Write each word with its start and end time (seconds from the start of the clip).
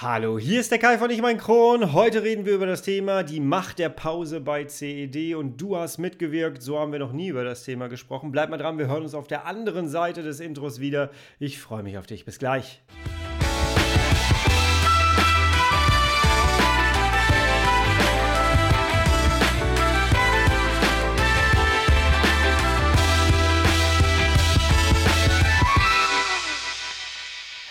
Hallo, 0.00 0.38
hier 0.38 0.60
ist 0.60 0.70
der 0.70 0.78
Kai 0.78 0.96
von 0.96 1.10
Ich 1.10 1.20
mein 1.20 1.38
Kron. 1.38 1.92
Heute 1.92 2.22
reden 2.22 2.46
wir 2.46 2.54
über 2.54 2.66
das 2.66 2.82
Thema 2.82 3.24
die 3.24 3.40
Macht 3.40 3.80
der 3.80 3.88
Pause 3.88 4.40
bei 4.40 4.62
CED 4.62 5.34
und 5.34 5.60
du 5.60 5.76
hast 5.76 5.98
mitgewirkt. 5.98 6.62
So 6.62 6.78
haben 6.78 6.92
wir 6.92 7.00
noch 7.00 7.10
nie 7.10 7.26
über 7.26 7.42
das 7.42 7.64
Thema 7.64 7.88
gesprochen. 7.88 8.30
Bleib 8.30 8.48
mal 8.48 8.58
dran, 8.58 8.78
wir 8.78 8.86
hören 8.86 9.02
uns 9.02 9.14
auf 9.14 9.26
der 9.26 9.44
anderen 9.44 9.88
Seite 9.88 10.22
des 10.22 10.38
Intros 10.38 10.78
wieder. 10.78 11.10
Ich 11.40 11.58
freue 11.58 11.82
mich 11.82 11.98
auf 11.98 12.06
dich. 12.06 12.24
Bis 12.24 12.38
gleich. 12.38 12.80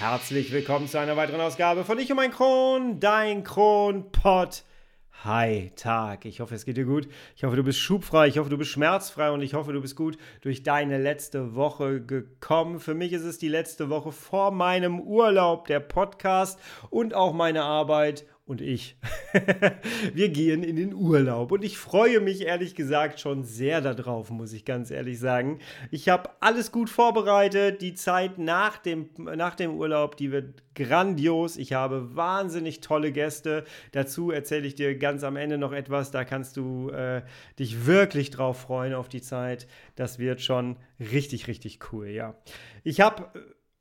Herzlich 0.09 0.53
willkommen 0.53 0.87
zu 0.87 0.97
einer 0.97 1.17
weiteren 1.17 1.41
Ausgabe 1.41 1.83
von 1.83 1.99
Ich 1.99 2.09
und 2.09 2.15
mein 2.15 2.31
Kron, 2.31 3.01
dein 3.01 3.43
Kronpott. 3.43 4.63
Hi, 5.25 5.73
Tag. 5.75 6.23
Ich 6.23 6.39
hoffe, 6.39 6.55
es 6.55 6.63
geht 6.63 6.77
dir 6.77 6.85
gut. 6.85 7.09
Ich 7.35 7.43
hoffe, 7.43 7.57
du 7.57 7.63
bist 7.63 7.79
schubfrei. 7.79 8.29
Ich 8.29 8.37
hoffe, 8.37 8.49
du 8.49 8.57
bist 8.57 8.71
schmerzfrei 8.71 9.31
und 9.31 9.41
ich 9.41 9.53
hoffe, 9.53 9.73
du 9.73 9.81
bist 9.81 9.97
gut 9.97 10.17
durch 10.39 10.63
deine 10.63 10.97
letzte 10.97 11.55
Woche 11.55 11.99
gekommen. 11.99 12.79
Für 12.79 12.93
mich 12.93 13.11
ist 13.11 13.23
es 13.23 13.37
die 13.37 13.49
letzte 13.49 13.89
Woche 13.89 14.13
vor 14.13 14.51
meinem 14.51 15.01
Urlaub, 15.01 15.67
der 15.67 15.81
Podcast 15.81 16.57
und 16.89 17.13
auch 17.13 17.33
meine 17.33 17.63
Arbeit 17.63 18.25
und 18.47 18.61
ich, 18.61 18.95
wir 20.13 20.29
gehen 20.29 20.63
in 20.63 20.77
den 20.77 20.93
Urlaub. 20.93 21.51
Und 21.51 21.65
ich 21.65 21.77
freue 21.77 22.21
mich 22.21 22.41
ehrlich 22.41 22.75
gesagt 22.75 23.19
schon 23.19 23.43
sehr 23.43 23.81
darauf, 23.81 24.29
muss 24.29 24.53
ich 24.53 24.63
ganz 24.63 24.89
ehrlich 24.89 25.19
sagen. 25.19 25.59
Ich 25.91 26.07
habe 26.07 26.29
alles 26.39 26.71
gut 26.71 26.89
vorbereitet. 26.89 27.81
Die 27.81 27.93
Zeit 27.93 28.37
nach 28.37 28.77
dem, 28.77 29.09
nach 29.17 29.55
dem 29.55 29.75
Urlaub, 29.75 30.15
die 30.15 30.31
wird 30.31 30.63
grandios. 30.75 31.57
Ich 31.57 31.73
habe 31.73 32.15
wahnsinnig 32.15 32.79
tolle 32.79 33.11
Gäste. 33.11 33.65
Dazu 33.91 34.31
erzähle 34.31 34.65
ich 34.65 34.75
dir 34.75 34.97
ganz 34.97 35.25
am 35.25 35.35
Ende 35.35 35.57
noch 35.57 35.73
etwas. 35.73 36.11
Da 36.11 36.23
kannst 36.23 36.55
du 36.55 36.89
äh, 36.91 37.23
dich 37.59 37.85
wirklich 37.85 38.29
drauf 38.29 38.61
freuen 38.61 38.93
auf 38.93 39.09
die 39.09 39.21
Zeit. 39.21 39.67
Das 39.95 40.19
wird 40.19 40.41
schon 40.41 40.77
richtig, 41.01 41.47
richtig 41.47 41.79
cool, 41.91 42.07
ja. 42.07 42.35
Ich 42.85 43.01
habe 43.01 43.29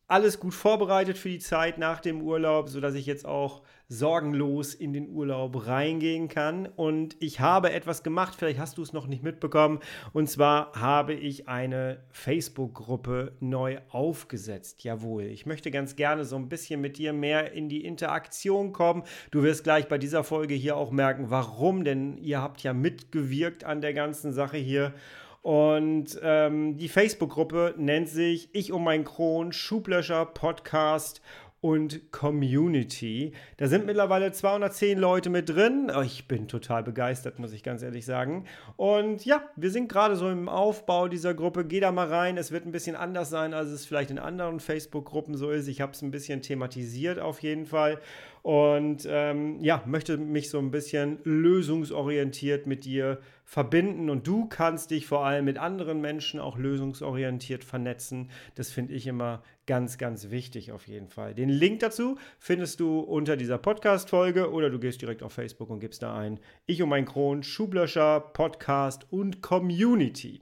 alles 0.08 0.38
gut 0.38 0.54
vorbereitet 0.54 1.18
für 1.18 1.28
die 1.28 1.38
Zeit 1.38 1.78
nach 1.78 2.00
dem 2.00 2.22
Urlaub, 2.22 2.68
sodass 2.68 2.94
ich 2.94 3.06
jetzt 3.06 3.26
auch 3.26 3.62
sorgenlos 3.88 4.74
in 4.74 4.92
den 4.92 5.08
Urlaub 5.08 5.66
reingehen 5.66 6.28
kann. 6.28 6.66
Und 6.66 7.16
ich 7.20 7.40
habe 7.40 7.72
etwas 7.72 8.02
gemacht, 8.02 8.34
vielleicht 8.36 8.58
hast 8.58 8.78
du 8.78 8.82
es 8.82 8.92
noch 8.92 9.06
nicht 9.06 9.22
mitbekommen. 9.22 9.80
Und 10.12 10.28
zwar 10.28 10.72
habe 10.72 11.14
ich 11.14 11.48
eine 11.48 12.02
Facebook-Gruppe 12.10 13.32
neu 13.40 13.78
aufgesetzt. 13.88 14.82
Jawohl, 14.82 15.24
ich 15.24 15.46
möchte 15.46 15.70
ganz 15.70 15.94
gerne 15.96 16.24
so 16.24 16.36
ein 16.36 16.48
bisschen 16.48 16.80
mit 16.80 16.98
dir 16.98 17.12
mehr 17.12 17.52
in 17.52 17.68
die 17.68 17.84
Interaktion 17.84 18.72
kommen. 18.72 19.04
Du 19.30 19.42
wirst 19.42 19.64
gleich 19.64 19.88
bei 19.88 19.98
dieser 19.98 20.24
Folge 20.24 20.54
hier 20.54 20.76
auch 20.76 20.90
merken, 20.90 21.26
warum, 21.30 21.84
denn 21.84 22.18
ihr 22.18 22.42
habt 22.42 22.62
ja 22.62 22.72
mitgewirkt 22.72 23.64
an 23.64 23.80
der 23.80 23.94
ganzen 23.94 24.32
Sache 24.32 24.56
hier. 24.56 24.94
Und 25.42 26.18
ähm, 26.24 26.76
die 26.76 26.88
Facebook-Gruppe 26.88 27.74
nennt 27.78 28.08
sich 28.08 28.48
Ich 28.52 28.72
um 28.72 28.82
mein 28.82 29.04
Kron, 29.04 29.52
Schublöscher 29.52 30.26
Podcast 30.26 31.20
und 31.66 32.12
Community. 32.12 33.32
Da 33.56 33.66
sind 33.66 33.86
mittlerweile 33.86 34.30
210 34.30 35.00
Leute 35.00 35.30
mit 35.30 35.48
drin. 35.48 35.90
Oh, 35.92 36.00
ich 36.00 36.28
bin 36.28 36.46
total 36.46 36.84
begeistert, 36.84 37.40
muss 37.40 37.52
ich 37.52 37.64
ganz 37.64 37.82
ehrlich 37.82 38.06
sagen. 38.06 38.44
Und 38.76 39.24
ja, 39.24 39.42
wir 39.56 39.72
sind 39.72 39.88
gerade 39.88 40.14
so 40.14 40.30
im 40.30 40.48
Aufbau 40.48 41.08
dieser 41.08 41.34
Gruppe. 41.34 41.64
Geh 41.64 41.80
da 41.80 41.90
mal 41.90 42.06
rein. 42.06 42.36
Es 42.36 42.52
wird 42.52 42.66
ein 42.66 42.70
bisschen 42.70 42.94
anders 42.94 43.30
sein, 43.30 43.52
als 43.52 43.70
es 43.70 43.84
vielleicht 43.84 44.12
in 44.12 44.20
anderen 44.20 44.60
Facebook-Gruppen 44.60 45.36
so 45.36 45.50
ist. 45.50 45.66
Ich 45.66 45.80
habe 45.80 45.90
es 45.90 46.02
ein 46.02 46.12
bisschen 46.12 46.40
thematisiert 46.40 47.18
auf 47.18 47.42
jeden 47.42 47.66
Fall. 47.66 47.98
Und 48.42 49.08
ähm, 49.10 49.58
ja, 49.60 49.82
möchte 49.86 50.18
mich 50.18 50.50
so 50.50 50.60
ein 50.60 50.70
bisschen 50.70 51.18
lösungsorientiert 51.24 52.68
mit 52.68 52.84
dir 52.84 53.18
verbinden. 53.44 54.08
Und 54.08 54.28
du 54.28 54.46
kannst 54.46 54.92
dich 54.92 55.08
vor 55.08 55.26
allem 55.26 55.46
mit 55.46 55.58
anderen 55.58 56.00
Menschen 56.00 56.38
auch 56.38 56.56
lösungsorientiert 56.56 57.64
vernetzen. 57.64 58.30
Das 58.54 58.70
finde 58.70 58.94
ich 58.94 59.08
immer 59.08 59.42
ganz, 59.66 59.98
ganz 59.98 60.30
wichtig 60.30 60.70
auf 60.70 60.86
jeden 60.86 61.08
Fall. 61.08 61.34
Den 61.34 61.48
Link 61.48 61.80
dazu 61.80 62.16
findest 62.38 62.78
du 62.78 63.00
unter 63.00 63.36
dieser 63.36 63.58
Podcast-Folge 63.58 64.52
oder 64.52 64.70
du 64.70 64.78
gehst 64.78 65.02
direkt 65.02 65.22
auf 65.22 65.32
Facebook 65.32 65.70
und 65.70 65.80
gibst 65.80 66.02
da 66.02 66.16
ein 66.16 66.38
Ich 66.66 66.82
und 66.82 66.88
mein 66.88 67.04
Kron, 67.04 67.42
Schublöscher, 67.42 68.20
Podcast 68.20 69.06
und 69.10 69.42
Community. 69.42 70.40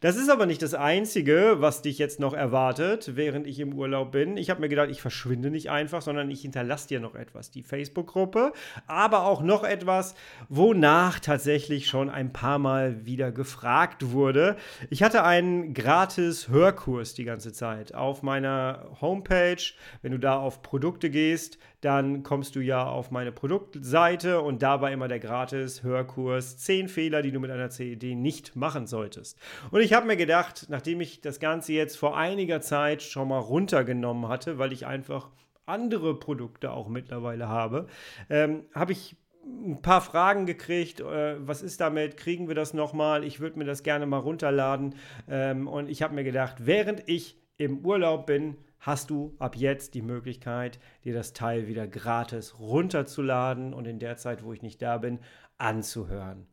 Das 0.00 0.16
ist 0.16 0.28
aber 0.28 0.44
nicht 0.44 0.60
das 0.60 0.74
Einzige, 0.74 1.56
was 1.58 1.80
dich 1.80 1.98
jetzt 1.98 2.20
noch 2.20 2.34
erwartet, 2.34 3.16
während 3.16 3.46
ich 3.46 3.58
im 3.60 3.72
Urlaub 3.72 4.12
bin. 4.12 4.36
Ich 4.36 4.50
habe 4.50 4.60
mir 4.60 4.68
gedacht, 4.68 4.90
ich 4.90 5.00
verschwinde 5.00 5.50
nicht 5.50 5.70
einfach, 5.70 6.02
sondern 6.02 6.30
ich 6.30 6.42
hinterlasse 6.42 6.88
dir 6.88 7.00
noch 7.00 7.14
etwas. 7.14 7.50
Die 7.50 7.62
Facebook-Gruppe, 7.62 8.52
aber 8.86 9.24
auch 9.24 9.42
noch 9.42 9.64
etwas, 9.64 10.14
wonach 10.50 11.18
tatsächlich 11.18 11.86
schon 11.86 12.10
ein 12.10 12.32
paar 12.32 12.58
Mal 12.58 13.06
wieder 13.06 13.32
gefragt 13.32 14.12
wurde. 14.12 14.56
Ich 14.90 15.02
hatte 15.02 15.24
einen 15.24 15.72
gratis 15.72 16.48
Hörkurs 16.48 17.14
die 17.14 17.24
ganze 17.24 17.52
Zeit 17.52 17.94
auf 17.94 18.22
meiner 18.22 18.65
Homepage. 19.00 19.62
Wenn 20.02 20.12
du 20.12 20.18
da 20.18 20.38
auf 20.38 20.62
Produkte 20.62 21.10
gehst, 21.10 21.58
dann 21.80 22.22
kommst 22.22 22.56
du 22.56 22.60
ja 22.60 22.86
auf 22.86 23.10
meine 23.10 23.32
Produktseite 23.32 24.40
und 24.40 24.62
da 24.62 24.80
war 24.80 24.90
immer 24.90 25.08
der 25.08 25.20
gratis 25.20 25.82
Hörkurs 25.82 26.58
10 26.58 26.88
Fehler, 26.88 27.22
die 27.22 27.32
du 27.32 27.40
mit 27.40 27.50
einer 27.50 27.70
CED 27.70 28.16
nicht 28.16 28.56
machen 28.56 28.86
solltest. 28.86 29.38
Und 29.70 29.80
ich 29.80 29.92
habe 29.92 30.06
mir 30.06 30.16
gedacht, 30.16 30.66
nachdem 30.68 31.00
ich 31.00 31.20
das 31.20 31.40
Ganze 31.40 31.72
jetzt 31.72 31.96
vor 31.96 32.16
einiger 32.16 32.60
Zeit 32.60 33.02
schon 33.02 33.28
mal 33.28 33.38
runtergenommen 33.38 34.28
hatte, 34.28 34.58
weil 34.58 34.72
ich 34.72 34.86
einfach 34.86 35.30
andere 35.66 36.18
Produkte 36.18 36.70
auch 36.70 36.88
mittlerweile 36.88 37.48
habe, 37.48 37.86
ähm, 38.30 38.64
habe 38.72 38.92
ich 38.92 39.16
ein 39.46 39.80
paar 39.80 40.00
Fragen 40.00 40.46
gekriegt. 40.46 41.00
Äh, 41.00 41.36
was 41.46 41.62
ist 41.62 41.80
damit? 41.80 42.16
Kriegen 42.16 42.48
wir 42.48 42.54
das 42.54 42.74
nochmal? 42.74 43.24
Ich 43.24 43.40
würde 43.40 43.58
mir 43.58 43.64
das 43.64 43.82
gerne 43.82 44.06
mal 44.06 44.18
runterladen. 44.18 44.94
Ähm, 45.28 45.68
und 45.68 45.88
ich 45.88 46.02
habe 46.02 46.14
mir 46.14 46.24
gedacht, 46.24 46.56
während 46.58 47.08
ich 47.08 47.36
im 47.58 47.84
Urlaub 47.84 48.26
bin, 48.26 48.56
hast 48.80 49.10
du 49.10 49.34
ab 49.38 49.56
jetzt 49.56 49.94
die 49.94 50.02
Möglichkeit, 50.02 50.78
dir 51.04 51.14
das 51.14 51.32
Teil 51.32 51.66
wieder 51.66 51.86
gratis 51.86 52.58
runterzuladen 52.58 53.74
und 53.74 53.86
in 53.86 53.98
der 53.98 54.16
Zeit, 54.16 54.44
wo 54.44 54.52
ich 54.52 54.62
nicht 54.62 54.80
da 54.82 54.98
bin, 54.98 55.18
anzuhören. 55.58 56.46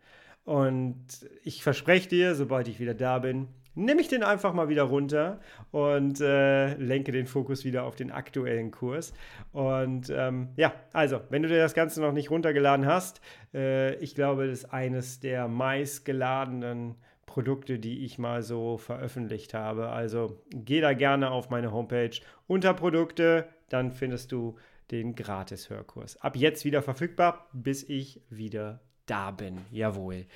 Und 0.46 1.30
ich 1.44 1.64
verspreche 1.64 2.10
dir, 2.10 2.36
sobald 2.36 2.68
ich 2.68 2.80
wieder 2.80 2.94
da 2.94 3.20
bin, 3.20 3.48
nehme 3.76 4.02
ich 4.02 4.08
den 4.08 4.24
einfach 4.24 4.54
mal 4.54 4.70
wieder 4.70 4.84
runter 4.84 5.40
und 5.72 6.22
äh, 6.22 6.76
lenke 6.76 7.12
den 7.12 7.28
Fokus 7.28 7.66
wieder 7.66 7.84
auf 7.86 7.96
den 7.96 8.12
aktuellen 8.12 8.72
Kurs. 8.72 9.14
Und 9.52 10.10
ähm, 10.10 10.50
ja, 10.58 10.74
also, 10.92 11.22
wenn 11.30 11.44
du 11.44 11.50
dir 11.50 11.58
das 11.58 11.74
Ganze 11.74 12.02
noch 12.02 12.12
nicht 12.12 12.30
runtergeladen 12.30 12.86
hast, 12.86 13.22
äh, 13.54 13.96
ich 13.96 14.16
glaube, 14.16 14.48
das 14.48 14.60
ist 14.60 14.74
eines 14.74 15.20
der 15.20 15.48
meistgeladenen 15.48 16.96
Produkte, 17.34 17.80
die 17.80 18.06
ich 18.06 18.20
mal 18.20 18.44
so 18.44 18.78
veröffentlicht 18.78 19.56
habe. 19.56 19.90
Also 19.90 20.40
geh 20.52 20.82
da 20.82 20.94
gerne 20.94 21.32
auf 21.32 21.50
meine 21.50 21.72
Homepage 21.72 22.12
unter 22.46 22.76
Produkte, 22.76 23.48
dann 23.70 23.92
findest 23.92 24.32
du 24.32 24.60
den 24.92 25.16
Gratis-Hörkurs. 25.16 26.22
Ab 26.22 26.36
jetzt 26.36 26.64
wieder 26.64 26.84
verfügbar, 26.84 27.48
bis 27.52 27.90
ich 27.90 28.22
wieder 28.30 28.82
da 29.08 29.32
bin. 29.32 29.58
Jawohl. 29.72 30.28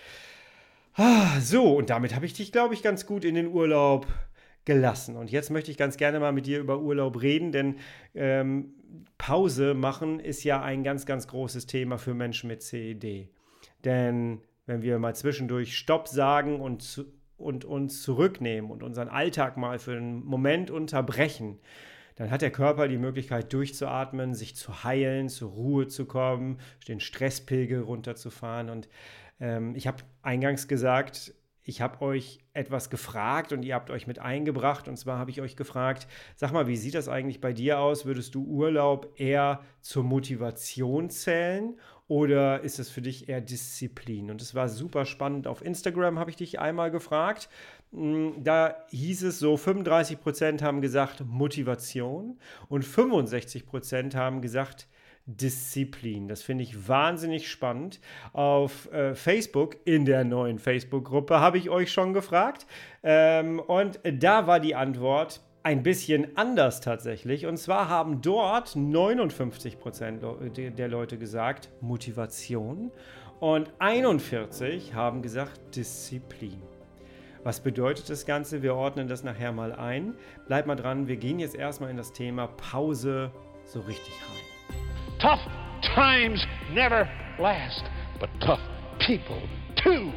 Ah, 0.95 1.39
so, 1.39 1.77
und 1.77 1.91
damit 1.91 2.15
habe 2.15 2.25
ich 2.25 2.33
dich, 2.33 2.51
glaube 2.51 2.73
ich, 2.73 2.81
ganz 2.81 3.05
gut 3.05 3.25
in 3.25 3.35
den 3.35 3.49
Urlaub 3.49 4.07
gelassen. 4.65 5.17
Und 5.17 5.29
jetzt 5.29 5.51
möchte 5.51 5.69
ich 5.69 5.77
ganz 5.77 5.97
gerne 5.97 6.19
mal 6.19 6.31
mit 6.31 6.47
dir 6.47 6.57
über 6.57 6.79
Urlaub 6.79 7.21
reden, 7.21 7.51
denn 7.51 7.75
ähm, 8.15 8.73
Pause 9.19 9.75
machen 9.75 10.19
ist 10.19 10.43
ja 10.43 10.63
ein 10.63 10.83
ganz, 10.83 11.05
ganz 11.05 11.27
großes 11.27 11.67
Thema 11.67 11.99
für 11.99 12.15
Menschen 12.15 12.47
mit 12.47 12.63
CED. 12.63 13.29
Denn 13.85 14.41
wenn 14.67 14.83
wir 14.83 14.99
mal 14.99 15.15
zwischendurch 15.15 15.75
Stopp 15.75 16.07
sagen 16.07 16.61
und, 16.61 17.05
und 17.37 17.65
uns 17.65 18.03
zurücknehmen 18.03 18.69
und 18.69 18.83
unseren 18.83 19.07
Alltag 19.09 19.57
mal 19.57 19.79
für 19.79 19.97
einen 19.97 20.23
Moment 20.23 20.69
unterbrechen, 20.69 21.57
dann 22.17 22.31
hat 22.31 22.41
der 22.41 22.51
Körper 22.51 22.87
die 22.87 22.97
Möglichkeit 22.97 23.53
durchzuatmen, 23.53 24.33
sich 24.33 24.55
zu 24.55 24.83
heilen, 24.83 25.29
zur 25.29 25.51
Ruhe 25.51 25.87
zu 25.87 26.05
kommen, 26.05 26.59
den 26.87 26.99
Stresspegel 26.99 27.81
runterzufahren. 27.81 28.69
Und 28.69 28.89
ähm, 29.39 29.75
ich 29.75 29.87
habe 29.87 30.03
eingangs 30.21 30.67
gesagt, 30.67 31.33
ich 31.67 31.81
habe 31.81 32.01
euch 32.01 32.39
etwas 32.53 32.89
gefragt 32.89 33.51
und 33.51 33.63
ihr 33.63 33.75
habt 33.75 33.91
euch 33.91 34.07
mit 34.07 34.19
eingebracht. 34.19 34.87
Und 34.87 34.95
zwar 34.95 35.19
habe 35.19 35.31
ich 35.31 35.41
euch 35.41 35.57
gefragt, 35.57 36.07
sag 36.37 36.53
mal, 36.53 36.67
wie 36.67 36.77
sieht 36.77 36.95
das 36.95 37.09
eigentlich 37.09 37.41
bei 37.41 37.51
dir 37.51 37.79
aus? 37.79 38.05
Würdest 38.05 38.35
du 38.35 38.45
Urlaub 38.45 39.11
eher 39.17 39.59
zur 39.81 40.05
Motivation 40.05 41.09
zählen 41.09 41.77
oder 42.07 42.61
ist 42.61 42.79
es 42.79 42.89
für 42.89 43.01
dich 43.01 43.27
eher 43.27 43.41
Disziplin? 43.41 44.31
Und 44.31 44.41
es 44.41 44.55
war 44.55 44.69
super 44.69 45.05
spannend. 45.05 45.45
Auf 45.45 45.61
Instagram 45.61 46.17
habe 46.17 46.29
ich 46.29 46.37
dich 46.37 46.57
einmal 46.57 46.89
gefragt. 46.89 47.49
Mm, 47.91 48.29
da 48.41 48.77
hieß 48.91 49.23
es 49.23 49.37
so, 49.37 49.57
35 49.57 50.21
Prozent 50.21 50.61
haben 50.61 50.79
gesagt 50.79 51.25
Motivation 51.25 52.39
und 52.69 52.85
65 52.85 53.65
Prozent 53.65 54.15
haben 54.15 54.41
gesagt 54.41 54.87
Disziplin. 55.27 56.27
Das 56.27 56.41
finde 56.41 56.63
ich 56.63 56.87
wahnsinnig 56.87 57.51
spannend. 57.51 57.99
Auf 58.33 58.91
äh, 58.91 59.13
Facebook, 59.13 59.77
in 59.85 60.05
der 60.05 60.23
neuen 60.23 60.57
Facebook-Gruppe, 60.57 61.39
habe 61.39 61.57
ich 61.57 61.69
euch 61.69 61.91
schon 61.91 62.13
gefragt. 62.13 62.65
Ähm, 63.03 63.59
und 63.59 63.99
da 64.03 64.47
war 64.47 64.59
die 64.59 64.73
Antwort 64.73 65.41
ein 65.63 65.83
bisschen 65.83 66.37
anders 66.37 66.79
tatsächlich. 66.79 67.45
Und 67.45 67.57
zwar 67.57 67.89
haben 67.89 68.21
dort 68.21 68.75
59 68.75 69.79
Prozent 69.79 70.23
der 70.55 70.87
Leute 70.87 71.17
gesagt 71.17 71.69
Motivation 71.81 72.89
und 73.41 73.71
41 73.79 74.93
haben 74.93 75.21
gesagt 75.21 75.75
Disziplin. 75.75 76.61
Was 77.43 77.59
bedeutet 77.59 78.09
das 78.09 78.25
Ganze? 78.25 78.61
Wir 78.61 78.75
ordnen 78.75 79.09
das 79.09 79.23
nachher 79.23 79.51
mal 79.51 79.73
ein. 79.73 80.15
Bleib 80.47 80.67
mal 80.67 80.75
dran, 80.75 81.07
wir 81.07 81.17
gehen 81.17 81.39
jetzt 81.39 81.55
erstmal 81.55 81.89
in 81.91 81.97
das 81.97 82.13
Thema 82.13 82.47
Pause 82.47 83.31
so 83.65 83.81
richtig 83.81 84.13
rein. 84.29 84.46
Tough 85.19 85.39
times 85.95 86.45
never 86.71 87.09
last, 87.39 87.83
but 88.19 88.29
tough 88.39 88.59
people 88.99 89.41
too. 89.75 90.11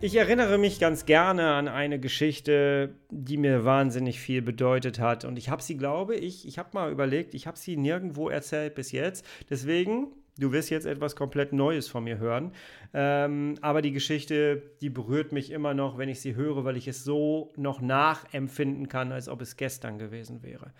Ich 0.00 0.16
erinnere 0.16 0.56
mich 0.56 0.80
ganz 0.80 1.04
gerne 1.04 1.52
an 1.52 1.68
eine 1.68 2.00
Geschichte, 2.00 2.94
die 3.10 3.36
mir 3.36 3.66
wahnsinnig 3.66 4.20
viel 4.20 4.40
bedeutet 4.40 4.98
hat. 4.98 5.26
Und 5.26 5.38
ich 5.38 5.50
habe 5.50 5.62
sie, 5.62 5.76
glaube 5.76 6.14
ich, 6.14 6.48
ich 6.48 6.58
habe 6.58 6.70
mal 6.72 6.90
überlegt, 6.90 7.34
ich 7.34 7.46
habe 7.46 7.58
sie 7.58 7.76
nirgendwo 7.76 8.30
erzählt 8.30 8.74
bis 8.74 8.92
jetzt. 8.92 9.26
Deswegen 9.50 10.08
Du 10.36 10.50
wirst 10.50 10.68
jetzt 10.70 10.84
etwas 10.84 11.14
komplett 11.14 11.52
Neues 11.52 11.86
von 11.86 12.02
mir 12.02 12.18
hören. 12.18 12.52
Ähm, 12.92 13.54
aber 13.60 13.82
die 13.82 13.92
Geschichte, 13.92 14.62
die 14.80 14.90
berührt 14.90 15.30
mich 15.30 15.52
immer 15.52 15.74
noch, 15.74 15.96
wenn 15.96 16.08
ich 16.08 16.20
sie 16.20 16.34
höre, 16.34 16.64
weil 16.64 16.76
ich 16.76 16.88
es 16.88 17.04
so 17.04 17.52
noch 17.56 17.80
nachempfinden 17.80 18.88
kann, 18.88 19.12
als 19.12 19.28
ob 19.28 19.40
es 19.42 19.56
gestern 19.56 19.98
gewesen 19.98 20.42
wäre. 20.42 20.72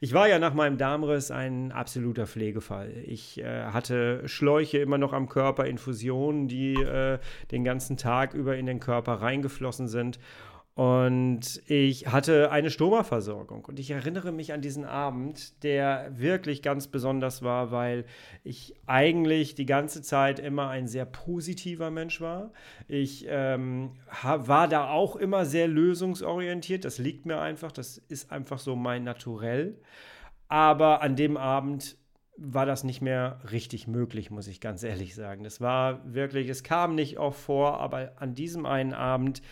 Ich 0.00 0.14
war 0.14 0.28
ja 0.28 0.38
nach 0.38 0.54
meinem 0.54 0.78
Darmriss 0.78 1.30
ein 1.30 1.72
absoluter 1.72 2.26
Pflegefall. 2.26 2.90
Ich 3.04 3.38
äh, 3.38 3.64
hatte 3.66 4.26
Schläuche 4.28 4.78
immer 4.78 4.98
noch 4.98 5.12
am 5.12 5.28
Körper, 5.28 5.66
Infusionen, 5.66 6.48
die 6.48 6.74
äh, 6.74 7.18
den 7.50 7.64
ganzen 7.64 7.98
Tag 7.98 8.32
über 8.32 8.56
in 8.56 8.66
den 8.66 8.80
Körper 8.80 9.14
reingeflossen 9.14 9.88
sind. 9.88 10.18
Und 10.74 11.60
ich 11.66 12.06
hatte 12.06 12.50
eine 12.50 12.70
Stoma-Versorgung. 12.70 13.66
Und 13.66 13.78
ich 13.78 13.90
erinnere 13.90 14.32
mich 14.32 14.54
an 14.54 14.62
diesen 14.62 14.86
Abend, 14.86 15.62
der 15.62 16.10
wirklich 16.18 16.62
ganz 16.62 16.86
besonders 16.86 17.42
war, 17.42 17.70
weil 17.70 18.06
ich 18.42 18.74
eigentlich 18.86 19.54
die 19.54 19.66
ganze 19.66 20.00
Zeit 20.00 20.38
immer 20.38 20.70
ein 20.70 20.86
sehr 20.88 21.04
positiver 21.04 21.90
Mensch 21.90 22.22
war. 22.22 22.52
Ich 22.88 23.26
ähm, 23.28 23.92
war 24.22 24.66
da 24.66 24.88
auch 24.88 25.16
immer 25.16 25.44
sehr 25.44 25.68
lösungsorientiert. 25.68 26.86
Das 26.86 26.96
liegt 26.96 27.26
mir 27.26 27.38
einfach. 27.38 27.70
Das 27.70 27.98
ist 27.98 28.32
einfach 28.32 28.58
so 28.58 28.74
mein 28.74 29.04
Naturell. 29.04 29.78
Aber 30.48 31.02
an 31.02 31.16
dem 31.16 31.36
Abend 31.36 31.98
war 32.38 32.64
das 32.64 32.82
nicht 32.82 33.02
mehr 33.02 33.40
richtig 33.50 33.86
möglich, 33.86 34.30
muss 34.30 34.46
ich 34.46 34.60
ganz 34.60 34.82
ehrlich 34.82 35.14
sagen. 35.14 35.44
Das 35.44 35.60
war 35.60 36.00
wirklich, 36.14 36.48
es 36.48 36.62
kam 36.62 36.94
nicht 36.94 37.18
oft 37.18 37.38
vor, 37.38 37.78
aber 37.78 38.12
an 38.16 38.34
diesem 38.34 38.64
einen 38.64 38.94
Abend 38.94 39.42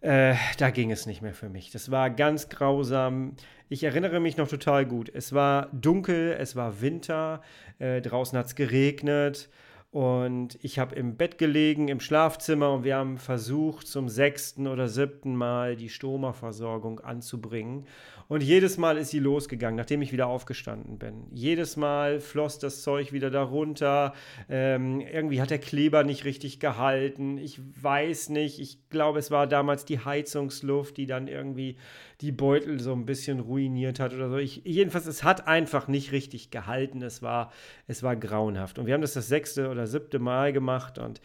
äh, 0.00 0.34
da 0.58 0.70
ging 0.70 0.90
es 0.90 1.06
nicht 1.06 1.22
mehr 1.22 1.34
für 1.34 1.48
mich. 1.48 1.70
Das 1.70 1.90
war 1.90 2.10
ganz 2.10 2.48
grausam. 2.48 3.34
Ich 3.68 3.82
erinnere 3.82 4.20
mich 4.20 4.36
noch 4.36 4.48
total 4.48 4.86
gut. 4.86 5.10
Es 5.12 5.32
war 5.32 5.68
dunkel, 5.72 6.36
es 6.38 6.54
war 6.54 6.80
Winter, 6.80 7.42
äh, 7.78 8.00
draußen 8.00 8.38
hat 8.38 8.46
es 8.46 8.54
geregnet 8.54 9.48
und 9.96 10.58
ich 10.62 10.78
habe 10.78 10.94
im 10.94 11.16
Bett 11.16 11.38
gelegen, 11.38 11.88
im 11.88 12.00
Schlafzimmer 12.00 12.72
und 12.72 12.84
wir 12.84 12.96
haben 12.96 13.16
versucht, 13.16 13.86
zum 13.86 14.08
sechsten 14.08 14.66
oder 14.66 14.88
siebten 14.88 15.34
Mal 15.34 15.74
die 15.74 15.88
Stoma-Versorgung 15.88 17.00
anzubringen. 17.00 17.86
Und 18.28 18.42
jedes 18.42 18.76
Mal 18.76 18.96
ist 18.96 19.10
sie 19.10 19.18
losgegangen, 19.18 19.76
nachdem 19.76 20.02
ich 20.02 20.12
wieder 20.12 20.26
aufgestanden 20.26 20.98
bin. 20.98 21.26
Jedes 21.32 21.76
Mal 21.76 22.20
floss 22.20 22.58
das 22.58 22.82
Zeug 22.82 23.12
wieder 23.12 23.30
darunter. 23.30 24.14
Ähm, 24.48 25.00
irgendwie 25.00 25.40
hat 25.40 25.50
der 25.50 25.58
Kleber 25.58 26.04
nicht 26.04 26.24
richtig 26.24 26.58
gehalten. 26.58 27.38
Ich 27.38 27.60
weiß 27.82 28.30
nicht. 28.30 28.58
Ich 28.58 28.88
glaube, 28.90 29.18
es 29.18 29.30
war 29.30 29.46
damals 29.46 29.84
die 29.84 30.00
Heizungsluft, 30.00 30.96
die 30.96 31.06
dann 31.06 31.28
irgendwie 31.28 31.76
die 32.20 32.32
Beutel 32.32 32.80
so 32.80 32.92
ein 32.92 33.06
bisschen 33.06 33.40
ruiniert 33.40 34.00
hat 34.00 34.12
oder 34.12 34.30
so. 34.30 34.38
Ich, 34.38 34.62
jedenfalls, 34.64 35.06
es 35.06 35.22
hat 35.22 35.46
einfach 35.46 35.86
nicht 35.86 36.12
richtig 36.12 36.50
gehalten. 36.50 37.02
Es 37.02 37.22
war, 37.22 37.52
es 37.86 38.02
war 38.02 38.16
grauenhaft. 38.16 38.78
Und 38.78 38.86
wir 38.86 38.94
haben 38.94 39.02
das 39.02 39.14
das 39.14 39.28
sechste 39.28 39.70
oder 39.70 39.86
siebte 39.86 40.18
Mal 40.18 40.52
gemacht 40.52 40.98
und 40.98 41.20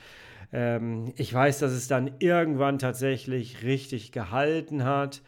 ähm, 0.53 1.13
ich 1.15 1.33
weiß, 1.33 1.59
dass 1.59 1.71
es 1.71 1.87
dann 1.87 2.11
irgendwann 2.19 2.77
tatsächlich 2.79 3.63
richtig 3.63 4.11
gehalten 4.11 4.83
hat. 4.83 5.21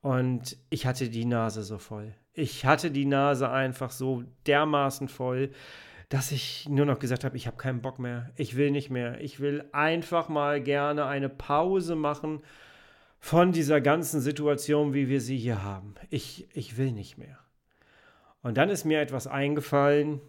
Und 0.00 0.56
ich 0.70 0.86
hatte 0.86 1.08
die 1.08 1.24
Nase 1.24 1.62
so 1.62 1.78
voll. 1.78 2.14
Ich 2.32 2.64
hatte 2.64 2.90
die 2.90 3.06
Nase 3.06 3.50
einfach 3.50 3.90
so 3.90 4.22
dermaßen 4.46 5.08
voll, 5.08 5.50
dass 6.08 6.30
ich 6.30 6.68
nur 6.68 6.86
noch 6.86 6.98
gesagt 6.98 7.24
habe, 7.24 7.36
ich 7.36 7.46
habe 7.46 7.56
keinen 7.56 7.82
Bock 7.82 7.98
mehr. 7.98 8.30
Ich 8.36 8.56
will 8.56 8.70
nicht 8.70 8.90
mehr. 8.90 9.20
Ich 9.20 9.40
will 9.40 9.64
einfach 9.72 10.28
mal 10.28 10.62
gerne 10.62 11.06
eine 11.06 11.28
Pause 11.28 11.96
machen 11.96 12.42
von 13.18 13.50
dieser 13.52 13.80
ganzen 13.80 14.20
Situation, 14.20 14.94
wie 14.94 15.08
wir 15.08 15.20
sie 15.20 15.36
hier 15.36 15.62
haben. 15.62 15.94
Ich, 16.10 16.46
ich 16.54 16.76
will 16.76 16.92
nicht 16.92 17.18
mehr. 17.18 17.38
Und 18.42 18.56
dann 18.56 18.68
ist 18.68 18.84
mir 18.84 19.00
etwas 19.00 19.26
eingefallen, 19.26 20.20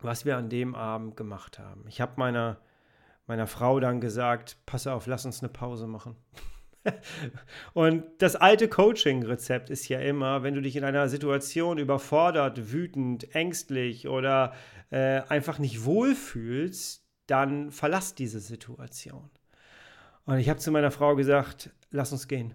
was 0.00 0.26
wir 0.26 0.36
an 0.36 0.50
dem 0.50 0.74
Abend 0.74 1.16
gemacht 1.16 1.58
haben. 1.58 1.84
Ich 1.88 2.00
habe 2.00 2.12
meiner, 2.16 2.58
meiner 3.26 3.46
Frau 3.46 3.80
dann 3.80 4.00
gesagt, 4.00 4.58
pass 4.66 4.86
auf, 4.86 5.06
lass 5.06 5.24
uns 5.24 5.42
eine 5.42 5.48
Pause 5.48 5.86
machen. 5.86 6.16
Und 7.74 8.04
das 8.18 8.36
alte 8.36 8.68
Coaching-Rezept 8.68 9.70
ist 9.70 9.88
ja 9.88 10.00
immer, 10.00 10.42
wenn 10.42 10.54
du 10.54 10.60
dich 10.60 10.76
in 10.76 10.84
einer 10.84 11.08
Situation 11.08 11.78
überfordert, 11.78 12.72
wütend, 12.72 13.34
ängstlich 13.34 14.08
oder 14.08 14.54
äh, 14.90 15.20
einfach 15.28 15.58
nicht 15.58 15.84
wohlfühlst, 15.84 17.04
dann 17.26 17.70
verlass 17.70 18.14
diese 18.14 18.40
Situation. 18.40 19.30
Und 20.24 20.38
ich 20.38 20.48
habe 20.48 20.60
zu 20.60 20.70
meiner 20.70 20.90
Frau 20.90 21.16
gesagt, 21.16 21.70
lass 21.90 22.12
uns 22.12 22.28
gehen. 22.28 22.54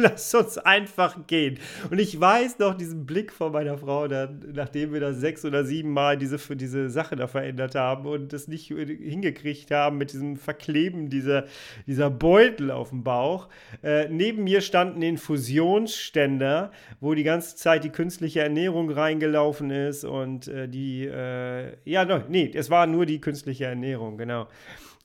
Lass 0.00 0.34
uns 0.34 0.58
einfach 0.58 1.26
gehen. 1.26 1.58
Und 1.90 1.98
ich 1.98 2.18
weiß 2.18 2.58
noch 2.58 2.76
diesen 2.76 3.06
Blick 3.06 3.32
von 3.32 3.52
meiner 3.52 3.76
Frau, 3.76 4.08
dann, 4.08 4.40
nachdem 4.54 4.92
wir 4.92 5.00
da 5.00 5.12
sechs 5.12 5.44
oder 5.44 5.64
sieben 5.64 5.92
Mal 5.92 6.16
diese, 6.16 6.38
diese 6.56 6.88
Sache 6.88 7.16
da 7.16 7.26
verändert 7.26 7.74
haben 7.74 8.06
und 8.06 8.32
das 8.32 8.48
nicht 8.48 8.66
hingekriegt 8.66 9.70
haben 9.70 9.98
mit 9.98 10.12
diesem 10.12 10.36
Verkleben 10.36 11.10
dieser, 11.10 11.44
dieser 11.86 12.10
Beutel 12.10 12.70
auf 12.70 12.90
dem 12.90 13.04
Bauch. 13.04 13.48
Äh, 13.82 14.08
neben 14.08 14.44
mir 14.44 14.60
standen 14.60 15.02
Infusionsständer, 15.02 16.72
wo 17.00 17.14
die 17.14 17.24
ganze 17.24 17.56
Zeit 17.56 17.84
die 17.84 17.90
künstliche 17.90 18.40
Ernährung 18.40 18.90
reingelaufen 18.90 19.70
ist 19.70 20.04
und 20.04 20.48
äh, 20.48 20.68
die, 20.68 21.06
äh, 21.06 21.76
ja, 21.84 22.04
no, 22.04 22.22
nee, 22.28 22.50
es 22.54 22.70
war 22.70 22.86
nur 22.86 23.06
die 23.06 23.20
künstliche 23.20 23.66
Ernährung, 23.66 24.16
genau. 24.16 24.48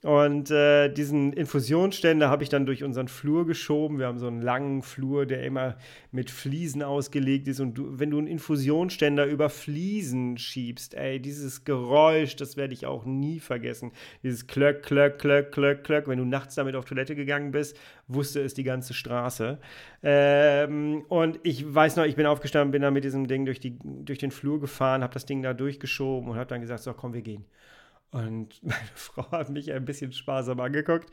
Und 0.06 0.52
äh, 0.52 0.88
diesen 0.88 1.32
Infusionsständer 1.32 2.30
habe 2.30 2.44
ich 2.44 2.48
dann 2.48 2.64
durch 2.64 2.84
unseren 2.84 3.08
Flur 3.08 3.44
geschoben. 3.44 3.98
Wir 3.98 4.06
haben 4.06 4.20
so 4.20 4.28
einen 4.28 4.40
langen 4.40 4.82
Flur, 4.82 5.26
der 5.26 5.42
immer 5.42 5.74
mit 6.12 6.30
Fliesen 6.30 6.84
ausgelegt 6.84 7.48
ist. 7.48 7.58
Und 7.58 7.74
du, 7.74 7.98
wenn 7.98 8.12
du 8.12 8.18
einen 8.18 8.28
Infusionsständer 8.28 9.26
über 9.26 9.50
Fliesen 9.50 10.38
schiebst, 10.38 10.94
ey, 10.94 11.18
dieses 11.18 11.64
Geräusch, 11.64 12.36
das 12.36 12.56
werde 12.56 12.72
ich 12.72 12.86
auch 12.86 13.04
nie 13.04 13.40
vergessen. 13.40 13.90
Dieses 14.22 14.46
Klöck, 14.46 14.84
Klöck, 14.84 15.18
Klöck, 15.18 15.50
Klöck, 15.50 15.82
Klöck. 15.82 16.06
Wenn 16.06 16.18
du 16.18 16.24
nachts 16.24 16.54
damit 16.54 16.76
auf 16.76 16.84
Toilette 16.84 17.16
gegangen 17.16 17.50
bist, 17.50 17.76
wusste 18.06 18.40
es 18.42 18.54
die 18.54 18.62
ganze 18.62 18.94
Straße. 18.94 19.58
Ähm, 20.04 21.02
und 21.08 21.40
ich 21.42 21.74
weiß 21.74 21.96
noch, 21.96 22.04
ich 22.04 22.14
bin 22.14 22.26
aufgestanden, 22.26 22.70
bin 22.70 22.82
dann 22.82 22.94
mit 22.94 23.02
diesem 23.02 23.26
Ding 23.26 23.44
durch, 23.44 23.58
die, 23.58 23.76
durch 23.82 24.20
den 24.20 24.30
Flur 24.30 24.60
gefahren, 24.60 25.02
habe 25.02 25.14
das 25.14 25.26
Ding 25.26 25.42
da 25.42 25.52
durchgeschoben 25.52 26.30
und 26.30 26.36
habe 26.36 26.46
dann 26.46 26.60
gesagt, 26.60 26.84
so 26.84 26.92
komm, 26.92 27.12
wir 27.12 27.22
gehen. 27.22 27.44
Und 28.10 28.62
meine 28.62 28.90
Frau 28.94 29.30
hat 29.30 29.50
mich 29.50 29.72
ein 29.72 29.84
bisschen 29.84 30.12
sparsam 30.12 30.60
angeguckt. 30.60 31.10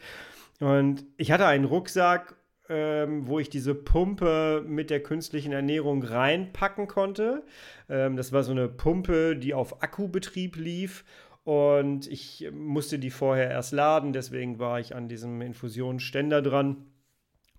Und 0.59 1.05
ich 1.17 1.31
hatte 1.31 1.45
einen 1.45 1.65
Rucksack, 1.65 2.35
ähm, 2.69 3.27
wo 3.27 3.39
ich 3.39 3.49
diese 3.49 3.75
Pumpe 3.75 4.63
mit 4.65 4.89
der 4.89 5.03
künstlichen 5.03 5.51
Ernährung 5.51 6.03
reinpacken 6.03 6.87
konnte. 6.87 7.43
Ähm, 7.89 8.15
das 8.15 8.31
war 8.31 8.43
so 8.43 8.51
eine 8.51 8.69
Pumpe, 8.69 9.35
die 9.35 9.53
auf 9.53 9.83
Akkubetrieb 9.83 10.55
lief. 10.55 11.03
Und 11.43 12.07
ich 12.07 12.49
musste 12.53 12.99
die 12.99 13.09
vorher 13.09 13.49
erst 13.49 13.73
laden, 13.73 14.13
deswegen 14.13 14.59
war 14.59 14.79
ich 14.79 14.95
an 14.95 15.09
diesem 15.09 15.41
Infusionsständer 15.41 16.41
dran. 16.41 16.85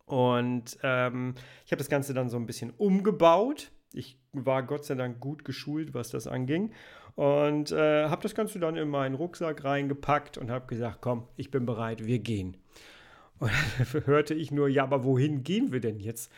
Und 0.07 0.79
ähm, 0.83 1.35
ich 1.67 1.73
habe 1.73 1.79
das 1.79 1.91
Ganze 1.91 2.15
dann 2.15 2.31
so 2.31 2.37
ein 2.39 2.47
bisschen 2.47 2.71
umgebaut. 2.71 3.73
Ich 3.93 4.19
war 4.33 4.63
Gott 4.63 4.85
sei 4.85 4.95
Dank 4.95 5.21
gut 5.21 5.45
geschult, 5.45 5.95
was 5.95 6.11
das 6.11 6.27
anging. 6.27 6.73
Und 7.15 7.71
äh, 7.71 8.09
habe 8.09 8.23
das 8.23 8.35
Ganze 8.35 8.59
dann 8.59 8.77
in 8.77 8.89
meinen 8.89 9.15
Rucksack 9.15 9.63
reingepackt 9.63 10.37
und 10.37 10.51
habe 10.51 10.67
gesagt, 10.67 10.99
komm, 11.01 11.29
ich 11.37 11.51
bin 11.51 11.65
bereit, 11.65 12.05
wir 12.05 12.19
gehen. 12.19 12.57
Und 13.39 13.51
dann 13.79 14.03
hörte 14.07 14.35
ich 14.35 14.51
nur, 14.51 14.69
ja, 14.69 14.83
aber 14.83 15.05
wohin 15.05 15.45
gehen 15.45 15.73
wir 15.73 15.81
denn 15.81 16.01
jetzt? 16.01 16.33